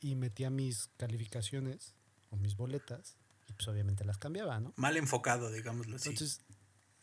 [0.00, 1.94] y metía mis calificaciones
[2.30, 4.74] o mis boletas y pues obviamente las cambiaba, ¿no?
[4.76, 6.10] Mal enfocado, digámoslo así.
[6.10, 6.42] Entonces,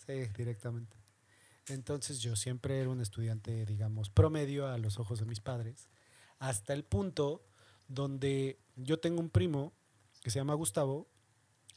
[0.05, 0.95] sí, directamente.
[1.67, 5.89] Entonces yo siempre era un estudiante, digamos, promedio a los ojos de mis padres,
[6.39, 7.43] hasta el punto
[7.87, 9.73] donde yo tengo un primo
[10.21, 11.07] que se llama Gustavo,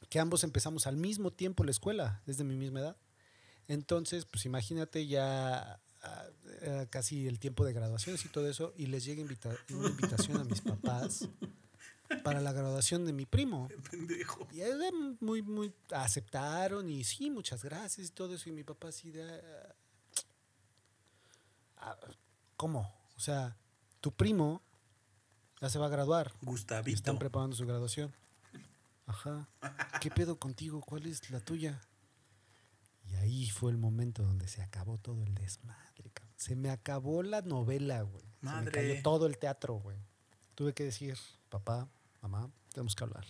[0.09, 2.97] que ambos empezamos al mismo tiempo la escuela, desde mi misma edad.
[3.67, 6.27] Entonces, pues imagínate ya ah,
[6.91, 10.45] casi el tiempo de graduaciones y todo eso, y les llega invita- una invitación a
[10.45, 11.29] mis papás
[12.25, 13.69] para la graduación de mi primo.
[13.91, 14.49] Pendejo.
[14.51, 18.49] Y era muy, muy, aceptaron y sí, muchas gracias y todo eso.
[18.49, 19.75] Y mi papá así de, ah,
[22.57, 22.93] ¿cómo?
[23.17, 23.57] O sea,
[24.01, 24.63] tu primo
[25.61, 26.33] ya se va a graduar.
[26.43, 26.95] Gustavito.
[26.97, 28.15] Están preparando su graduación.
[29.07, 29.49] Ajá.
[30.01, 30.81] ¿Qué pedo contigo?
[30.81, 31.81] ¿Cuál es la tuya?
[33.05, 36.35] Y ahí fue el momento donde se acabó todo el desmadre, cabrón.
[36.37, 38.23] Se me acabó la novela, güey.
[38.41, 38.71] Se me Madre.
[38.73, 39.99] cayó todo el teatro, güey.
[40.55, 41.17] Tuve que decir,
[41.49, 41.89] papá,
[42.21, 43.25] mamá, tenemos que hablar.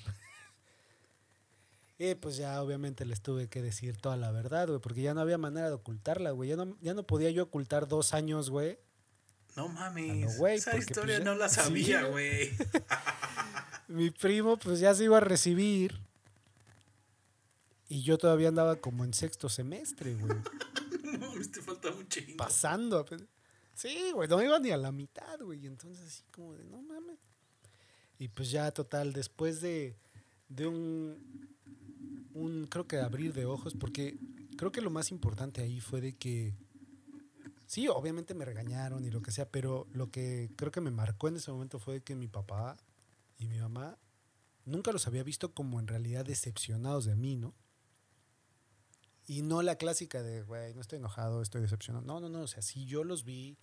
[1.99, 5.21] Y pues ya obviamente les tuve que decir toda la verdad, güey, porque ya no
[5.21, 6.49] había manera de ocultarla, güey.
[6.51, 8.79] Ya no, ya no podía yo ocultar dos años, güey.
[9.57, 10.39] No A mames.
[10.39, 12.51] güey, Esa historia pues, ya- no la sabía, güey.
[12.57, 12.69] güey.
[13.89, 15.99] Mi primo pues ya se iba a recibir.
[17.89, 20.39] Y yo todavía andaba como en sexto semestre, güey.
[21.19, 22.37] no te falta un chingo.
[22.37, 23.05] Pasando.
[23.75, 25.67] Sí, güey, no iba ni a la mitad, güey.
[25.67, 27.19] Entonces así como de, no mames.
[28.19, 29.97] Y pues ya total, después de,
[30.49, 31.48] de un,
[32.35, 34.19] un, creo que abrir de ojos, porque
[34.57, 36.55] creo que lo más importante ahí fue de que
[37.69, 41.29] Sí, obviamente me regañaron y lo que sea, pero lo que creo que me marcó
[41.29, 42.79] en ese momento fue que mi papá
[43.37, 43.99] y mi mamá
[44.65, 47.55] nunca los había visto como en realidad decepcionados de mí, ¿no?
[49.27, 52.07] Y no la clásica de, güey, no estoy enojado, estoy decepcionado.
[52.07, 53.59] No, no, no, o sea, sí yo los vi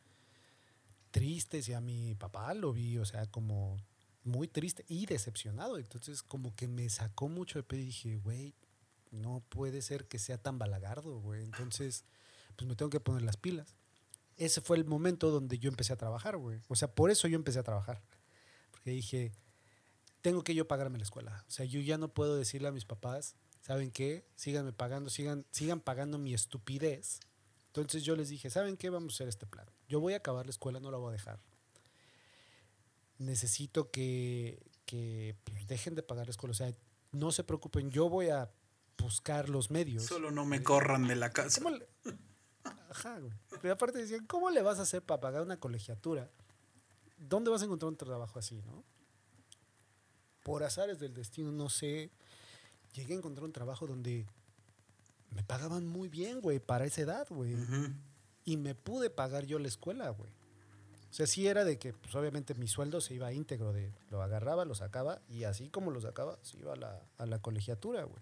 [1.10, 3.78] tristes y a mi papá lo vi, o sea, como
[4.25, 5.77] muy triste y decepcionado.
[5.77, 8.53] Entonces, como que me sacó mucho de pedo y dije, güey,
[9.11, 11.43] no puede ser que sea tan balagardo, güey.
[11.43, 12.03] Entonces,
[12.55, 13.75] pues me tengo que poner las pilas.
[14.38, 16.59] Ese fue el momento donde yo empecé a trabajar, güey.
[16.67, 18.01] O sea, por eso yo empecé a trabajar.
[18.71, 19.31] Porque dije,
[20.21, 21.45] tengo que yo pagarme la escuela.
[21.47, 24.27] O sea, yo ya no puedo decirle a mis papás, ¿saben qué?
[24.35, 27.19] Síganme pagando, sigan, sigan pagando mi estupidez.
[27.67, 28.89] Entonces yo les dije, ¿saben qué?
[28.89, 29.69] Vamos a hacer este plan.
[29.88, 31.39] Yo voy a acabar la escuela, no la voy a dejar.
[33.17, 36.51] Necesito que, que pues, dejen de pagar la escuela.
[36.51, 36.73] O sea,
[37.12, 38.51] no se preocupen, yo voy a
[38.97, 40.04] buscar los medios.
[40.06, 41.62] Solo no me corran de la casa.
[41.62, 41.88] ¿Cómo le-
[42.89, 43.32] Ajá, güey.
[43.62, 46.30] Pero aparte decían, ¿cómo le vas a hacer para pagar una colegiatura?
[47.17, 48.84] ¿Dónde vas a encontrar un trabajo así, no?
[50.43, 52.12] Por azares del destino, no sé.
[52.93, 54.25] Llegué a encontrar un trabajo donde
[55.32, 57.56] me pagaban muy bien, güey, para esa edad, güey.
[58.45, 60.32] Y me pude pagar yo la escuela, güey.
[61.15, 64.65] Sea, sí era de que, pues obviamente mi sueldo se iba íntegro, de lo agarraba,
[64.65, 68.21] lo sacaba, y así como lo sacaba, se iba a la, a la colegiatura, güey.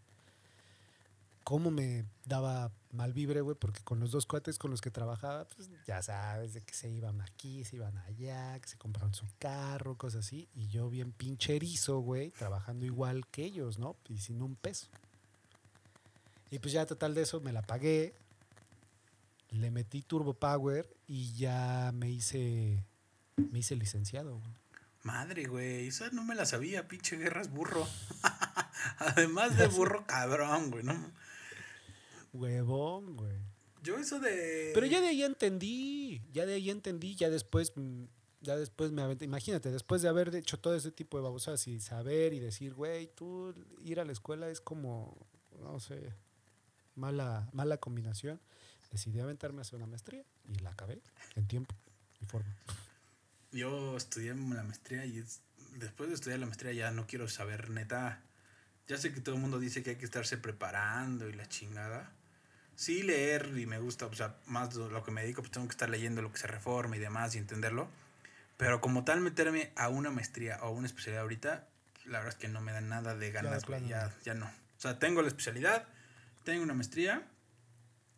[1.43, 3.57] ¿Cómo me daba mal vibre, güey?
[3.59, 6.87] Porque con los dos cuates con los que trabajaba, pues ya sabes, de que se
[6.87, 10.47] iban aquí, se iban allá, que se compraron su carro, cosas así.
[10.53, 13.95] Y yo bien pinche erizo, güey, trabajando igual que ellos, ¿no?
[14.07, 14.85] Y sin un peso.
[16.51, 18.13] Y pues ya total de eso me la pagué,
[19.53, 22.85] le metí Turbo Power y ya me hice,
[23.37, 24.41] me hice licenciado.
[25.03, 27.87] Madre, güey, esa no me la sabía, pinche guerras burro.
[28.97, 31.11] Además de burro, cabrón, güey, ¿no?
[32.31, 33.37] Huevón, güey.
[33.83, 34.71] Yo eso de...
[34.73, 37.73] Pero ya de ahí entendí, ya de ahí entendí, ya después,
[38.39, 41.79] ya después me aventé, imagínate, después de haber hecho todo ese tipo de babosadas y
[41.81, 45.27] saber y decir, güey, tú ir a la escuela es como,
[45.61, 46.13] no sé,
[46.95, 48.39] mala, mala combinación,
[48.93, 51.01] decidí aventarme a hacer una maestría y la acabé
[51.35, 51.75] en tiempo
[52.21, 52.55] y forma.
[53.51, 55.41] Yo estudié la maestría y es-
[55.77, 58.21] después de estudiar la maestría ya no quiero saber, neta.
[58.87, 62.11] Ya sé que todo el mundo dice que hay que estarse preparando y la chingada.
[62.75, 65.71] Sí, leer y me gusta, o sea, más lo que me dedico, pues tengo que
[65.71, 67.87] estar leyendo lo que se reforma y demás y entenderlo.
[68.57, 71.67] Pero como tal, meterme a una maestría o a una especialidad ahorita,
[72.05, 74.45] la verdad es que no me da nada de ganas, plano Ya, ya no.
[74.47, 75.87] O sea, tengo la especialidad,
[76.43, 77.23] tengo una maestría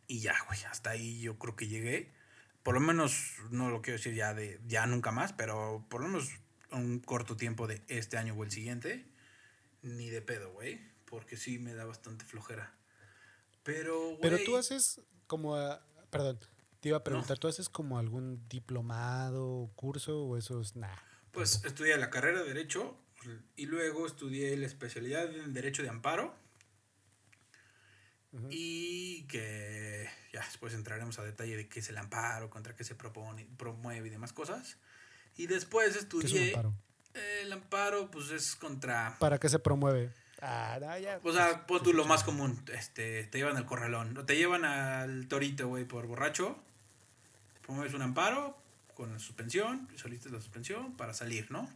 [0.08, 0.60] y ya, güey.
[0.66, 2.12] Hasta ahí yo creo que llegué.
[2.64, 6.08] Por lo menos, no lo quiero decir ya de ya nunca más, pero por lo
[6.08, 6.30] menos
[6.72, 9.06] un corto tiempo de este año o el siguiente,
[9.84, 10.82] ni de pedo, güey.
[11.06, 12.74] Porque sí me da bastante flojera.
[13.64, 14.22] Pero, güey.
[14.22, 16.40] Pero tú haces como, a- perdón,
[16.80, 21.02] te iba a preguntar, ¿tú haces como algún diplomado, curso o eso es nada?
[21.32, 22.98] Pues estudié la carrera de Derecho
[23.56, 26.36] y luego estudié la especialidad en Derecho de Amparo.
[28.36, 28.48] Ujú.
[28.52, 32.96] Y que ya después entraremos a detalle de qué es el amparo, contra qué se
[32.96, 34.78] propone, promueve y demás cosas.
[35.38, 36.48] Y después ¿Qué es un estudié.
[36.50, 36.74] amparo?
[37.42, 39.16] El amparo, pues es contra.
[39.20, 40.12] ¿Para qué se promueve?
[40.42, 41.20] Ah, no, ya.
[41.24, 42.62] O sea, pon tú lo más común.
[42.74, 44.18] Este, te llevan al corralón.
[44.18, 46.58] O te llevan al torito, güey, por borracho.
[47.62, 48.58] Promueves un amparo
[48.96, 49.88] con la suspensión.
[49.96, 51.70] Solicitas la suspensión para salir, ¿no?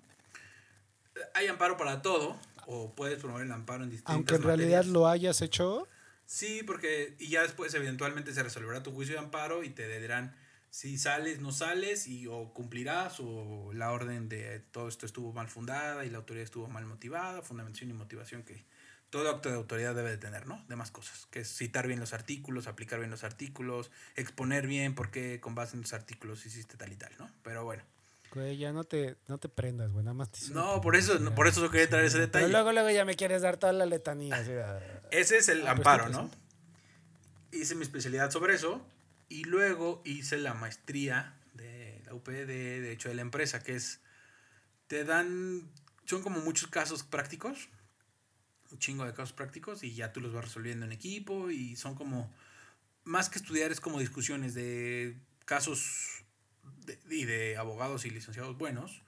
[1.33, 2.37] Hay amparo para todo.
[2.67, 4.93] O puedes promover el amparo en distintas Aunque en realidad materias.
[4.93, 5.87] lo hayas hecho,
[6.29, 10.35] Sí, porque y ya después eventualmente se resolverá tu juicio de amparo y te dirán
[10.69, 15.47] si sales, no sales y o cumplirás o la orden de todo esto estuvo mal
[15.47, 18.63] fundada y la autoridad estuvo mal motivada, fundamentación y motivación que
[19.09, 20.63] todo acto de autoridad debe de tener, ¿no?
[20.69, 25.39] Demás cosas, que citar bien los artículos, aplicar bien los artículos, exponer bien por qué
[25.39, 27.27] con base en los artículos hiciste tal y tal, ¿no?
[27.41, 27.81] Pero bueno,
[28.33, 31.35] güey, ya no te, no te prendas, güey, nada más te no, por eso, publicidad.
[31.35, 32.47] por eso yo quería traer ese Pero detalle.
[32.49, 34.35] luego, luego ya me quieres dar toda la letanía.
[34.35, 34.79] así, ah.
[35.11, 36.29] Ese es el Ah, pues, amparo, sí, ¿no?
[36.29, 38.85] pues, Hice mi especialidad sobre eso
[39.27, 43.99] y luego hice la maestría de la UPD, de hecho, de la empresa, que es,
[44.87, 45.67] te dan,
[46.05, 47.69] son como muchos casos prácticos,
[48.71, 51.95] un chingo de casos prácticos y ya tú los vas resolviendo en equipo y son
[51.95, 52.31] como,
[53.03, 56.18] más que estudiar es como discusiones de casos
[57.09, 59.03] y de abogados y licenciados buenos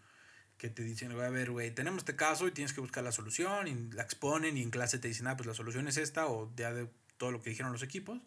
[0.58, 3.67] que te dicen, a ver, güey, tenemos este caso y tienes que buscar la solución
[3.67, 6.54] y la exponen y en clase te dicen, ah, pues la solución es esta o
[6.56, 8.19] ya de todo lo que dijeron los equipos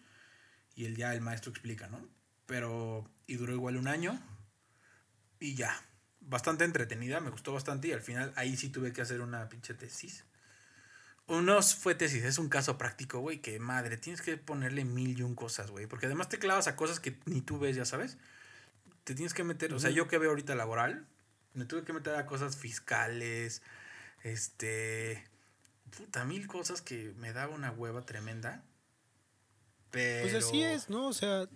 [0.75, 2.01] y el, ya el maestro explica, ¿no?
[2.47, 4.20] Pero, y duró igual un año
[5.38, 5.81] y ya,
[6.20, 9.75] bastante entretenida, me gustó bastante y al final ahí sí tuve que hacer una pinche
[9.75, 10.25] tesis.
[11.27, 15.18] O no fue tesis, es un caso práctico, güey, que madre, tienes que ponerle mil
[15.18, 17.85] y un cosas, güey, porque además te clavas a cosas que ni tú ves, ya
[17.85, 18.18] sabes.
[19.05, 21.07] Te tienes que meter, o sea, yo que veo ahorita laboral,
[21.53, 23.62] me tuve que meter a cosas fiscales,
[24.23, 25.23] este,
[25.97, 28.64] puta, mil cosas que me daba una hueva tremenda.
[29.90, 30.23] Pero...
[30.23, 31.07] Pues así es, ¿no?
[31.07, 31.49] O sea,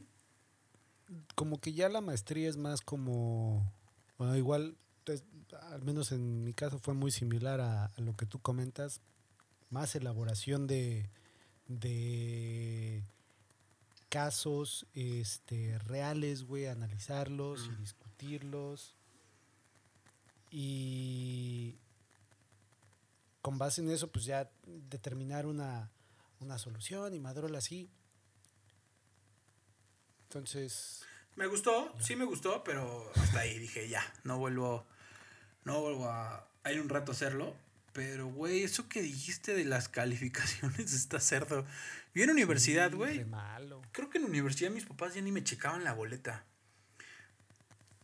[1.34, 3.72] como que ya la maestría es más como,
[4.18, 5.24] bueno, igual, pues,
[5.70, 9.00] al menos en mi caso fue muy similar a, a lo que tú comentas,
[9.70, 11.10] más elaboración de,
[11.66, 13.02] de
[14.08, 18.94] casos este, reales, güey, analizarlos y discutirlos.
[20.50, 21.76] Y
[23.42, 25.90] con base en eso, pues ya determinar una,
[26.40, 27.90] una solución y madrola así.
[30.22, 31.04] Entonces.
[31.36, 34.86] Me gustó, sí me gustó, pero hasta ahí dije, ya, no vuelvo,
[35.64, 37.54] no vuelvo a, hay un rato a hacerlo.
[37.92, 41.64] Pero, güey, eso que dijiste de las calificaciones está cerdo.
[42.18, 43.24] Yo en universidad, güey.
[43.92, 46.44] Creo que en universidad mis papás ya ni me checaban la boleta.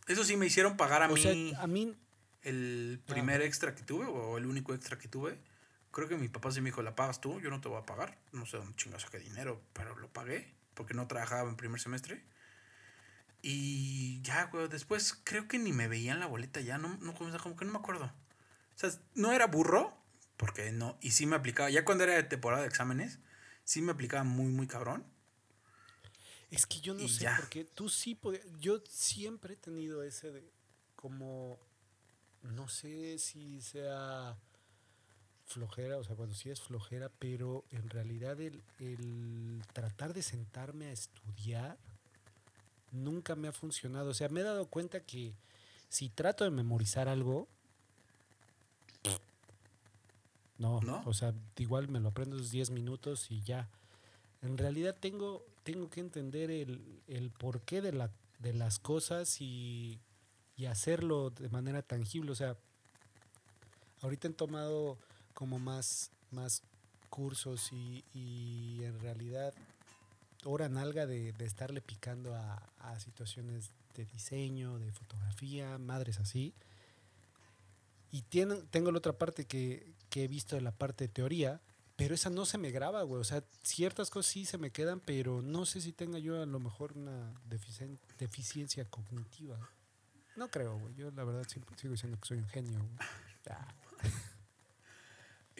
[0.07, 1.53] Eso sí me hicieron pagar a mí.
[1.59, 1.97] a mí.
[2.43, 5.37] El primer extra que tuve, o el único extra que tuve.
[5.91, 7.87] Creo que mi papá sí me dijo, la pagas tú, yo no te voy a
[7.87, 8.17] pagar.
[8.31, 10.55] No sé dónde chingas saqué dinero, pero lo pagué.
[10.75, 12.23] Porque no trabajaba en primer semestre.
[13.43, 16.79] Y ya, güey, después creo que ni me veían la boleta ya.
[16.79, 18.05] No, no, como que no me acuerdo.
[18.05, 19.93] O sea, no era burro,
[20.37, 23.19] porque no, y sí me aplicaba, ya cuando era de temporada de exámenes,
[23.65, 25.05] sí me aplicaba muy, muy cabrón.
[26.51, 30.53] Es que yo no sé, porque tú sí podías, yo siempre he tenido ese de,
[30.95, 31.59] como,
[32.43, 34.39] no sé si sea
[35.47, 40.87] flojera, o sea, bueno, sí es flojera, pero en realidad el, el tratar de sentarme
[40.87, 41.77] a estudiar
[42.93, 44.11] nunca me ha funcionado.
[44.11, 45.35] O sea, me he dado cuenta que
[45.89, 47.49] si trato de memorizar algo,
[50.59, 53.69] no, o sea, igual me lo aprendo en 10 minutos y ya.
[54.43, 60.01] En realidad tengo, tengo que entender el, porqué de, la, de las cosas y,
[60.69, 62.31] hacerlo de manera tangible.
[62.31, 62.57] O sea,
[64.03, 64.99] ahorita he tomado
[65.35, 66.63] como más, más
[67.11, 68.05] cursos y,
[68.83, 69.53] en realidad
[70.45, 76.55] hora nalga de, de estarle picando a, a, situaciones de diseño, de fotografía, madres así.
[78.15, 81.61] Y tengo la otra parte que, que he visto de la parte de teoría,
[81.97, 83.21] pero esa no se me graba, güey.
[83.21, 86.47] O sea, ciertas cosas sí se me quedan, pero no sé si tenga yo a
[86.47, 87.35] lo mejor una
[88.21, 89.59] deficiencia cognitiva.
[90.37, 90.95] No creo, güey.
[90.95, 92.89] Yo la verdad sigo diciendo que soy un genio,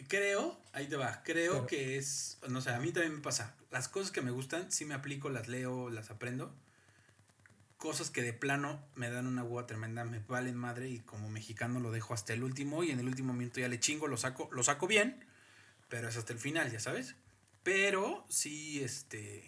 [0.07, 3.53] Creo, ahí te va, creo que es, no sé, a mí también me pasa.
[3.69, 6.55] Las cosas que me gustan, sí me aplico, las leo, las aprendo
[7.85, 11.79] cosas que de plano me dan una agua tremenda, me valen madre y como mexicano
[11.79, 14.49] lo dejo hasta el último y en el último minuto ya le chingo, lo saco,
[14.51, 15.23] lo saco bien,
[15.87, 17.15] pero es hasta el final, ya sabes.
[17.61, 19.45] Pero sí, este,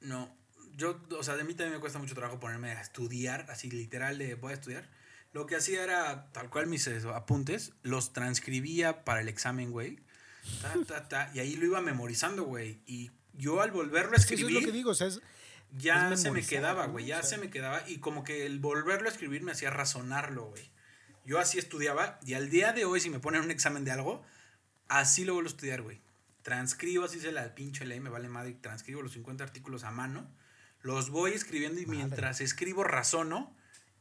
[0.00, 0.32] no,
[0.76, 4.16] yo, o sea, de mí también me cuesta mucho trabajo ponerme a estudiar, así literal
[4.18, 4.88] de voy a estudiar.
[5.32, 9.98] Lo que hacía era, tal cual mis eh, apuntes, los transcribía para el examen, güey.
[11.34, 12.80] y ahí lo iba memorizando, güey.
[12.86, 14.46] Y yo al volverlo a escribir...
[14.46, 15.20] eso es lo que digo, o sea, es
[15.76, 19.12] ya se me quedaba, güey, ya se me quedaba y como que el volverlo a
[19.12, 20.70] escribir me hacía razonarlo, güey.
[21.24, 24.22] Yo así estudiaba y al día de hoy si me ponen un examen de algo,
[24.88, 26.00] así lo vuelvo a estudiar, güey.
[26.42, 30.28] Transcribo, así se la pinche ley, me vale madre, transcribo los 50 artículos a mano,
[30.82, 33.56] los voy escribiendo y mientras escribo razono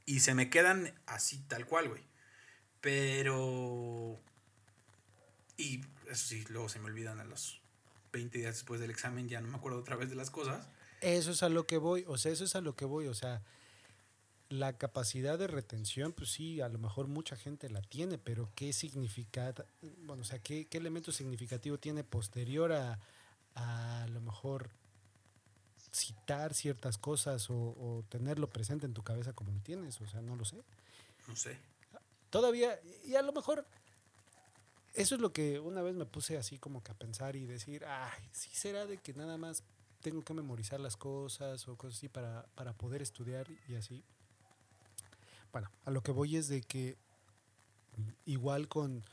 [0.05, 2.03] y se me quedan así tal cual, güey.
[2.81, 4.19] Pero...
[5.57, 7.61] Y eso sí, luego se me olvidan a los
[8.11, 10.67] 20 días después del examen, ya no me acuerdo otra vez de las cosas.
[11.01, 13.13] Eso es a lo que voy, o sea, eso es a lo que voy, o
[13.15, 13.41] sea,
[14.49, 18.71] la capacidad de retención, pues sí, a lo mejor mucha gente la tiene, pero ¿qué
[18.71, 19.53] significa,
[20.05, 22.99] bueno, o sea, qué, elemento significativo tiene posterior a,
[23.55, 24.69] a, lo mejor
[25.91, 29.99] citar ciertas cosas o, tenerlo presente en tu cabeza como lo tienes?
[30.01, 30.57] O sea, no lo sé.
[31.27, 31.57] No sé.
[32.29, 33.65] Todavía, y a lo mejor
[34.93, 37.85] eso es lo que una vez me puse así como que a pensar y decir,
[37.85, 39.63] ay, sí será de que nada más
[40.01, 44.03] tengo que memorizar las cosas o cosas así para, para poder estudiar y así.
[45.51, 46.97] Bueno, a lo que voy es de que
[48.25, 49.03] igual con,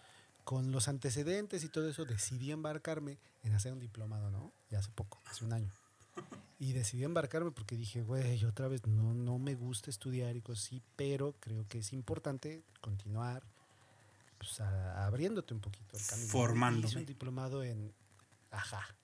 [0.45, 4.53] con los antecedentes y todo eso decidí embarcarme en hacer un diplomado, ¿no?
[4.70, 5.72] Ya hace poco, hace un año.
[6.59, 10.66] Y decidí embarcarme porque dije, güey, otra vez no, no me gusta estudiar y cosas
[10.66, 13.45] así, pero creo que es importante continuar
[14.39, 16.28] pues, abriéndote un poquito el camino.
[16.28, 16.89] Formándome.
[16.89, 17.93] Hice un diplomado en,
[18.51, 18.97] ajá,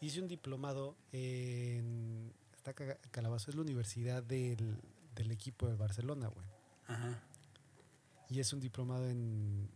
[0.00, 2.74] hice un diplomado en esta
[3.10, 4.78] Calabazo, es la universidad del,
[5.16, 6.46] equipo de Barcelona, güey.
[6.86, 7.22] Ajá.
[8.28, 9.68] Y es un diplomado en,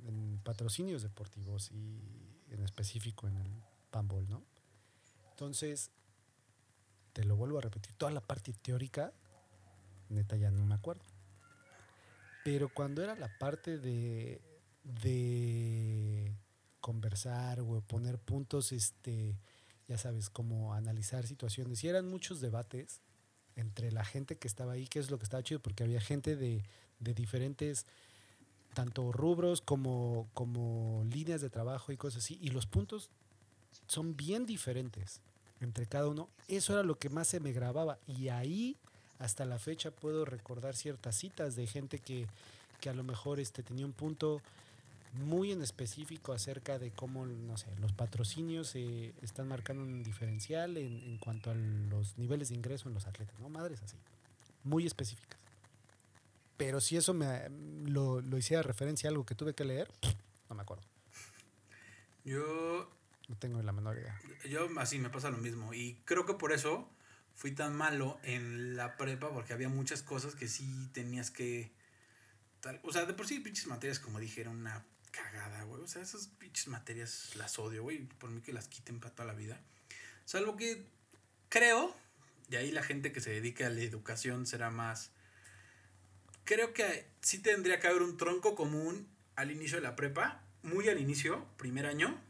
[0.45, 3.49] patrocinios deportivos y en específico en el
[3.91, 4.43] panball, ¿no?
[5.31, 5.91] Entonces,
[7.13, 9.13] te lo vuelvo a repetir, toda la parte teórica
[10.09, 11.05] neta ya no me acuerdo.
[12.45, 14.41] Pero cuando era la parte de,
[14.83, 16.37] de
[16.81, 19.37] conversar o poner puntos, este,
[19.89, 23.01] ya sabes, como analizar situaciones, y eran muchos debates
[23.57, 26.37] entre la gente que estaba ahí, que es lo que estaba chido, porque había gente
[26.37, 26.65] de,
[27.01, 27.87] de diferentes
[28.75, 33.11] tanto rubros como, como líneas de trabajo y cosas así, y los puntos
[33.87, 35.21] son bien diferentes
[35.61, 36.29] entre cada uno.
[36.49, 38.77] Eso era lo que más se me grababa, y ahí
[39.19, 42.27] hasta la fecha puedo recordar ciertas citas de gente que,
[42.81, 44.41] que a lo mejor este, tenía un punto
[45.15, 50.77] muy en específico acerca de cómo, no sé, los patrocinios eh, están marcando un diferencial
[50.77, 53.49] en, en, cuanto a los niveles de ingreso en los atletas, ¿no?
[53.49, 53.97] Madres así,
[54.65, 55.39] muy específicas.
[56.57, 57.49] Pero si eso me
[57.87, 59.91] lo, lo hiciera referencia a algo que tuve que leer,
[60.49, 60.85] no me acuerdo.
[62.25, 62.91] Yo...
[63.29, 64.21] No tengo la menor idea.
[64.49, 65.73] Yo así me pasa lo mismo.
[65.73, 66.89] Y creo que por eso
[67.35, 71.73] fui tan malo en la prepa, porque había muchas cosas que sí tenías que...
[72.83, 74.85] O sea, de por sí pinches materias, como dije, era una
[75.15, 75.83] cagada, güey.
[75.83, 77.99] O sea, esas pinches materias las odio, güey.
[77.99, 79.61] Por mí que las quiten para toda la vida.
[80.25, 80.87] Salvo que
[81.49, 81.95] creo,
[82.51, 85.13] y ahí la gente que se dedica a la educación será más...
[86.45, 90.89] Creo que sí tendría que haber un tronco común al inicio de la prepa, muy
[90.89, 92.21] al inicio, primer año,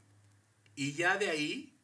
[0.77, 1.77] y ya de ahí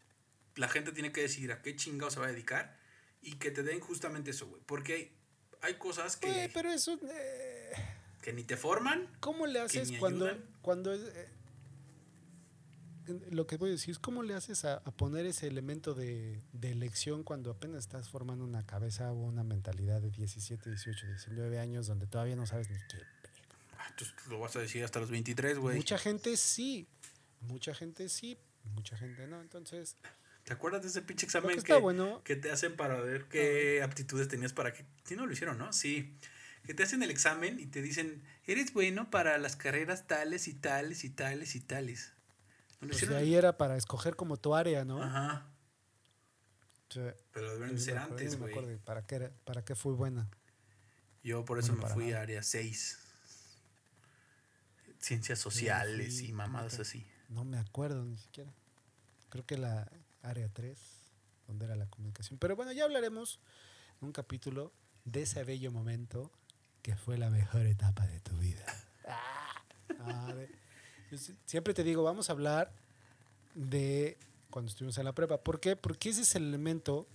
[0.55, 2.79] la gente tiene que decidir a qué chingado se va a dedicar
[3.23, 4.63] y que te den justamente eso, güey.
[4.65, 5.17] Porque hay,
[5.63, 6.29] hay cosas que...
[6.29, 7.01] Güey, pero eso...
[7.13, 7.73] Eh,
[8.23, 9.09] que ni te forman.
[9.21, 10.45] ¿Cómo le haces cuando, ayudan.
[10.63, 11.29] Cuando es, eh,
[13.31, 16.41] lo que voy a decir es cómo le haces a, a poner ese elemento de,
[16.53, 21.59] de, elección cuando apenas estás formando una cabeza o una mentalidad de 17, 18, 19
[21.59, 22.99] años donde todavía no sabes ni qué.
[23.79, 25.77] Ah, tú lo vas a decir hasta los 23, güey.
[25.77, 26.87] Mucha gente sí,
[27.41, 28.39] mucha gente sí,
[28.75, 29.97] mucha gente no, entonces...
[30.45, 33.83] ¿Te acuerdas de ese pinche examen que, que, bueno, que, te hacen para ver qué
[33.83, 34.85] aptitudes tenías para que...
[35.05, 35.73] Sí, no lo hicieron, ¿no?
[35.73, 36.17] Sí
[36.71, 40.55] que te hacen el examen y te dicen, eres bueno para las carreras tales y
[40.55, 42.13] tales y tales y tales.
[42.79, 45.03] Pues de ahí era para escoger como tu área, ¿no?
[45.03, 45.49] Ajá.
[46.89, 47.01] Sí.
[47.33, 48.55] Pero deben ser antes, güey.
[48.55, 50.31] No ¿Para qué, era, ¿Para qué fui buena?
[51.25, 52.21] Yo por eso bueno, me fui nada.
[52.21, 52.99] a área 6.
[55.01, 57.05] Ciencias sociales y mamadas no, así.
[57.31, 58.55] No me acuerdo ni siquiera.
[59.29, 59.91] Creo que la
[60.23, 60.79] área 3,
[61.49, 62.39] donde era la comunicación.
[62.39, 63.41] Pero bueno, ya hablaremos
[64.01, 64.73] en un capítulo
[65.05, 66.31] de ese bello momento
[66.83, 68.65] que fue la mejor etapa de tu vida.
[69.99, 70.33] Ah,
[71.47, 72.73] siempre te digo, vamos a hablar
[73.55, 74.17] de
[74.51, 75.39] cuando estuvimos en la prepa.
[75.39, 75.77] ¿Por qué?
[75.77, 77.07] Porque ese es el elemento,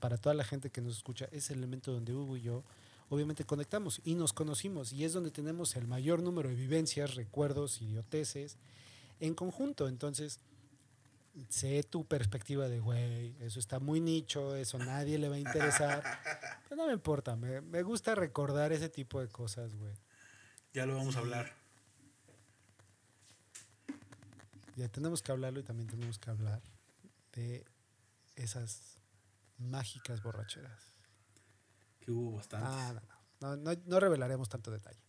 [0.00, 2.62] para toda la gente que nos escucha, es el elemento donde Hugo y yo
[3.10, 7.80] obviamente conectamos y nos conocimos y es donde tenemos el mayor número de vivencias, recuerdos,
[7.80, 8.56] idioteces
[9.20, 9.88] en conjunto.
[9.88, 10.40] Entonces,
[11.48, 16.02] sé tu perspectiva de, güey, eso está muy nicho, eso nadie le va a interesar.
[16.68, 19.94] Pero no me importa, me, me gusta recordar ese tipo de cosas, güey.
[20.72, 21.52] Ya lo vamos a hablar.
[24.76, 26.60] Ya tenemos que hablarlo y también tenemos que hablar
[27.32, 27.64] de
[28.34, 28.98] esas
[29.58, 30.92] mágicas borracheras.
[32.00, 32.70] Que hubo bastantes.
[32.70, 33.00] Ah,
[33.40, 35.00] no, no, no, no revelaremos tanto detalle.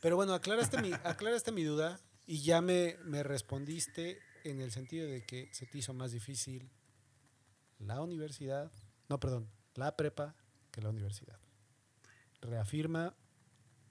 [0.00, 5.06] Pero bueno, aclaraste mi, aclaraste mi duda y ya me, me respondiste en el sentido
[5.06, 6.70] de que se te hizo más difícil
[7.78, 8.70] la universidad,
[9.08, 10.34] no, perdón, la prepa
[10.70, 11.38] que la universidad.
[12.40, 13.14] Reafirma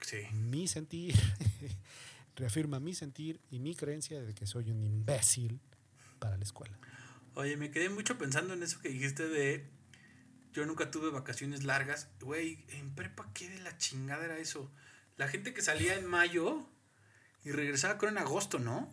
[0.00, 0.26] sí.
[0.32, 1.14] mi sentir,
[2.36, 5.60] reafirma mi sentir y mi creencia de que soy un imbécil
[6.18, 6.78] para la escuela.
[7.34, 9.66] Oye, me quedé mucho pensando en eso que dijiste de
[10.52, 12.08] yo nunca tuve vacaciones largas.
[12.20, 14.70] Güey, en prepa, ¿qué de la chingada era eso?
[15.16, 16.66] La gente que salía en mayo
[17.44, 18.92] y regresaba creo en agosto, ¿no?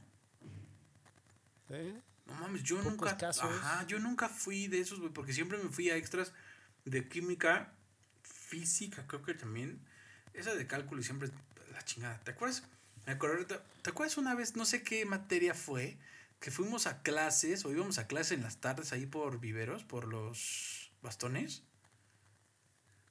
[1.69, 2.01] ¿Eh?
[2.25, 3.17] No mames, yo Pocos nunca.
[3.17, 3.43] casos.
[3.43, 6.33] Ajá, yo nunca fui de esos, güey, porque siempre me fui a extras
[6.85, 7.73] de química,
[8.21, 9.79] física, creo que también.
[10.33, 11.29] Esa de cálculo y siempre
[11.73, 12.19] la chingada.
[12.19, 12.63] ¿Te acuerdas?
[13.05, 15.97] Me acuerdo, ¿te, ¿Te acuerdas una vez, no sé qué materia fue,
[16.39, 20.07] que fuimos a clases o íbamos a clases en las tardes ahí por viveros, por
[20.07, 21.63] los bastones?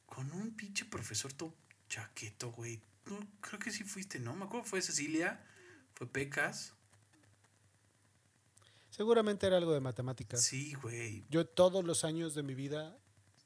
[0.06, 1.54] Con un pinche profesor todo
[1.88, 2.80] chaqueto, güey.
[3.06, 4.34] No, creo que sí fuiste, ¿no?
[4.34, 5.44] Me acuerdo fue Cecilia,
[5.94, 6.74] fue Pecas.
[8.98, 10.42] Seguramente era algo de matemáticas.
[10.42, 11.24] Sí, güey.
[11.30, 12.98] Yo todos los años de mi vida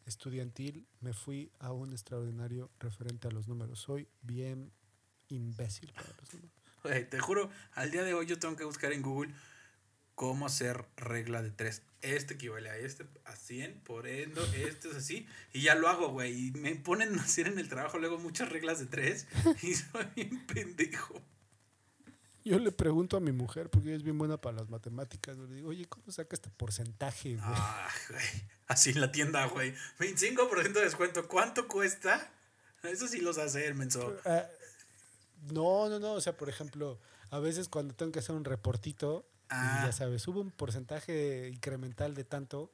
[0.06, 3.78] estudiantil me fui a un extraordinario referente a los números.
[3.78, 4.72] Soy bien
[5.28, 6.56] imbécil para los números.
[6.82, 9.34] Güey, te juro, al día de hoy yo tengo que buscar en Google
[10.14, 11.82] cómo hacer regla de tres.
[12.00, 15.26] Este equivale a este, a 100, por ende, este es así.
[15.52, 16.46] Y ya lo hago, güey.
[16.46, 19.26] Y me ponen a hacer en el trabajo luego muchas reglas de tres.
[19.62, 21.20] Y soy bien pendejo.
[22.44, 25.36] Yo le pregunto a mi mujer, porque ella es bien buena para las matemáticas.
[25.38, 27.40] Le digo, oye, ¿cómo saca este porcentaje, güey?
[27.46, 28.24] Ah, güey.
[28.66, 29.74] Así en la tienda, güey.
[29.98, 31.28] 25% de descuento.
[31.28, 32.30] ¿Cuánto cuesta?
[32.82, 34.16] Eso sí los hace el menso.
[34.24, 34.44] Ah,
[35.52, 36.12] no, no, no.
[36.14, 36.98] O sea, por ejemplo,
[37.30, 39.82] a veces cuando tengo que hacer un reportito, y Ah.
[39.86, 42.72] ya sabes, sube un porcentaje incremental de tanto.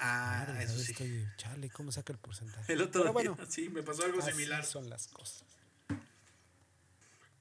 [0.00, 0.92] Ah, madre, eso sí.
[0.92, 2.72] Estoy, chale, ¿cómo saca el porcentaje?
[2.72, 4.64] El otro Pero día, bueno, sí, me pasó algo así similar.
[4.66, 5.44] son las cosas.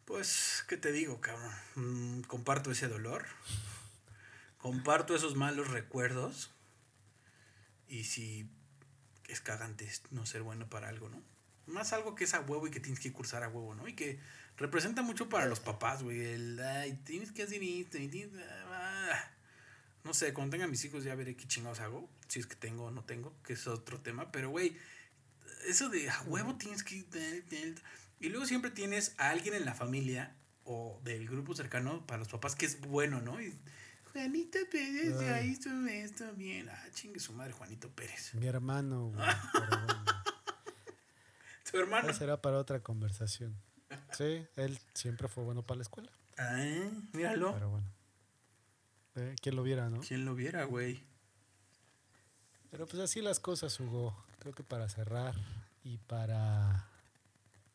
[0.08, 1.52] Pues, ¿qué te digo, cabrón?
[1.76, 3.26] Mm, comparto ese dolor.
[4.58, 6.50] Comparto esos malos recuerdos.
[7.90, 8.50] Y si
[9.28, 11.22] es cagante no ser bueno para algo, ¿no?
[11.66, 13.86] Más algo que es a huevo y que tienes que cursar a huevo, ¿no?
[13.86, 14.18] Y que
[14.56, 16.22] representa mucho para los papás, güey.
[16.22, 17.98] El, ay, tienes que hacer esto.
[18.72, 19.30] ah".
[20.06, 22.10] No sé, cuando tenga mis hijos ya veré qué chingados hago.
[22.30, 24.32] Si es que tengo o no tengo, que es otro tema.
[24.32, 24.78] Pero, güey,
[25.66, 27.04] eso de a huevo tienes que...
[28.20, 32.28] Y luego siempre tienes a alguien en la familia o del grupo cercano para los
[32.28, 33.40] papás que es bueno, ¿no?
[33.42, 33.54] Y,
[34.14, 35.50] Juanito Pérez ya Ay.
[35.50, 36.70] hizo esto bien.
[36.70, 38.34] Ah, chingue su madre, Juanito Pérez.
[38.34, 39.20] Mi hermano, güey.
[39.54, 40.06] bueno,
[41.70, 42.14] Tu hermano.
[42.14, 43.56] será para otra conversación.
[44.12, 46.12] Sí, él siempre fue bueno para la escuela.
[46.38, 46.58] Ah,
[47.14, 47.54] míralo.
[47.54, 47.88] Pero bueno.
[49.16, 50.02] Eh, ¿Quién lo viera, no?
[50.02, 51.04] ¿Quién lo viera, güey?
[52.72, 54.16] Pero pues así las cosas, Hugo.
[54.40, 55.36] Creo que para cerrar
[55.84, 56.90] y para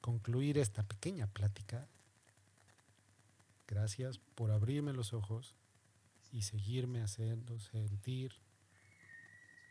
[0.02, 1.88] concluir esta pequeña plática,
[3.66, 5.56] gracias por abrirme los ojos
[6.30, 8.34] y seguirme haciendo sentir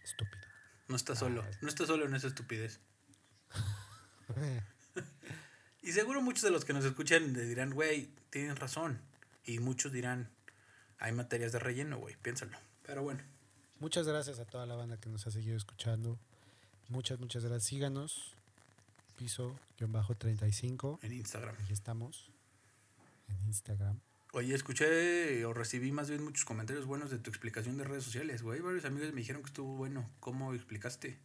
[0.04, 0.48] estúpido.
[0.88, 1.44] No está solo.
[1.46, 1.58] Ah.
[1.62, 2.80] No está solo en esa estupidez.
[5.84, 9.02] Y seguro muchos de los que nos escuchan le dirán, güey, tienen razón.
[9.44, 10.30] Y muchos dirán,
[11.00, 12.56] hay materias de relleno, güey, piénsalo.
[12.84, 13.24] Pero bueno,
[13.82, 16.20] Muchas gracias a toda la banda que nos ha seguido escuchando.
[16.90, 17.64] Muchas, muchas gracias.
[17.64, 18.36] Síganos.
[19.22, 20.98] Piso-35.
[21.04, 21.56] en Instagram.
[21.62, 22.32] Aquí estamos.
[23.28, 24.00] En Instagram.
[24.34, 28.42] Oye, escuché o recibí más bien muchos comentarios buenos de tu explicación de redes sociales,
[28.42, 28.62] güey.
[28.62, 30.10] Varios amigos me dijeron que estuvo bueno.
[30.20, 31.20] ¿Cómo explicaste?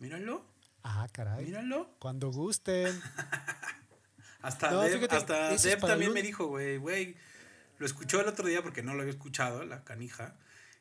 [0.00, 0.44] Míralo,
[0.82, 1.44] Ah, caray.
[1.44, 1.94] míralo.
[2.00, 2.92] Cuando gusten.
[4.42, 7.14] Hasta No, fíjate, hasta para también me dijo, güey, güey.
[7.78, 10.36] Lo escuchó el otro día porque no lo había escuchado, la canija.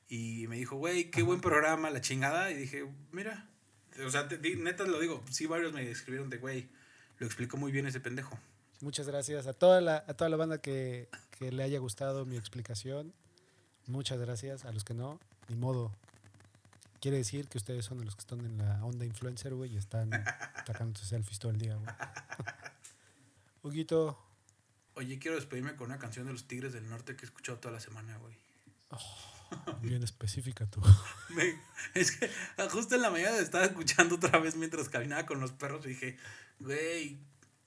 [0.07, 2.49] Y me dijo, güey, qué buen programa, la chingada.
[2.49, 3.47] Y dije, mira.
[4.05, 5.23] O sea, te- neta lo digo.
[5.31, 6.67] Sí, varios me escribieron de, güey,
[7.19, 8.37] lo explicó muy bien ese pendejo.
[8.81, 12.37] Muchas gracias a toda la, a toda la banda que, que le haya gustado mi
[12.37, 13.13] explicación.
[13.87, 14.65] Muchas gracias.
[14.65, 15.19] A los que no,
[15.49, 15.91] ni modo.
[17.01, 20.09] Quiere decir que ustedes son los que están en la onda influencer, güey, y están
[20.67, 21.87] sacándose selfies todo el día, güey.
[23.63, 24.17] Huguito,
[24.95, 27.73] Oye, quiero despedirme con una canción de los Tigres del Norte que he escuchado toda
[27.75, 28.35] la semana, güey.
[29.81, 30.81] Bien específica tú.
[31.29, 31.59] Me-
[31.93, 32.29] es que
[32.69, 36.17] justo en la mañana estaba escuchando otra vez mientras caminaba con los perros y dije,
[36.59, 37.17] güey,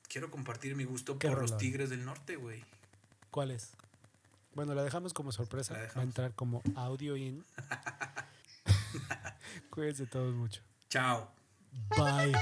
[0.08, 1.56] quiero compartir mi gusto ¿Qué por los?
[1.58, 2.64] Tigres del Norte, güey.
[3.30, 3.70] ¿Cuál es?
[4.54, 5.74] Bueno, la dejamos como sorpresa.
[5.96, 7.44] Va a entrar como audio in.
[9.70, 10.62] Cuídense todos mucho.
[10.88, 11.30] Chao.
[11.96, 12.32] Bye.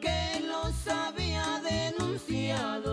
[0.00, 2.90] que los había denunciado.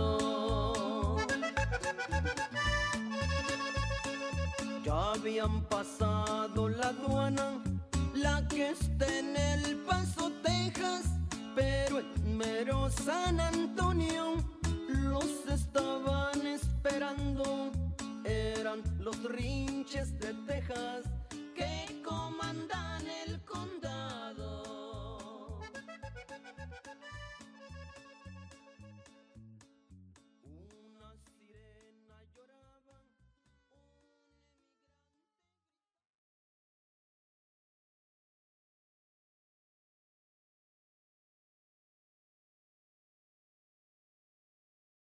[4.83, 7.63] Ya habían pasado la aduana,
[8.13, 11.05] la que está en El Paso, Texas,
[11.55, 14.35] pero en mero San Antonio
[14.89, 17.71] los estaban esperando.
[18.25, 21.05] Eran los rinches de Texas
[21.55, 23.90] que comandan el condado.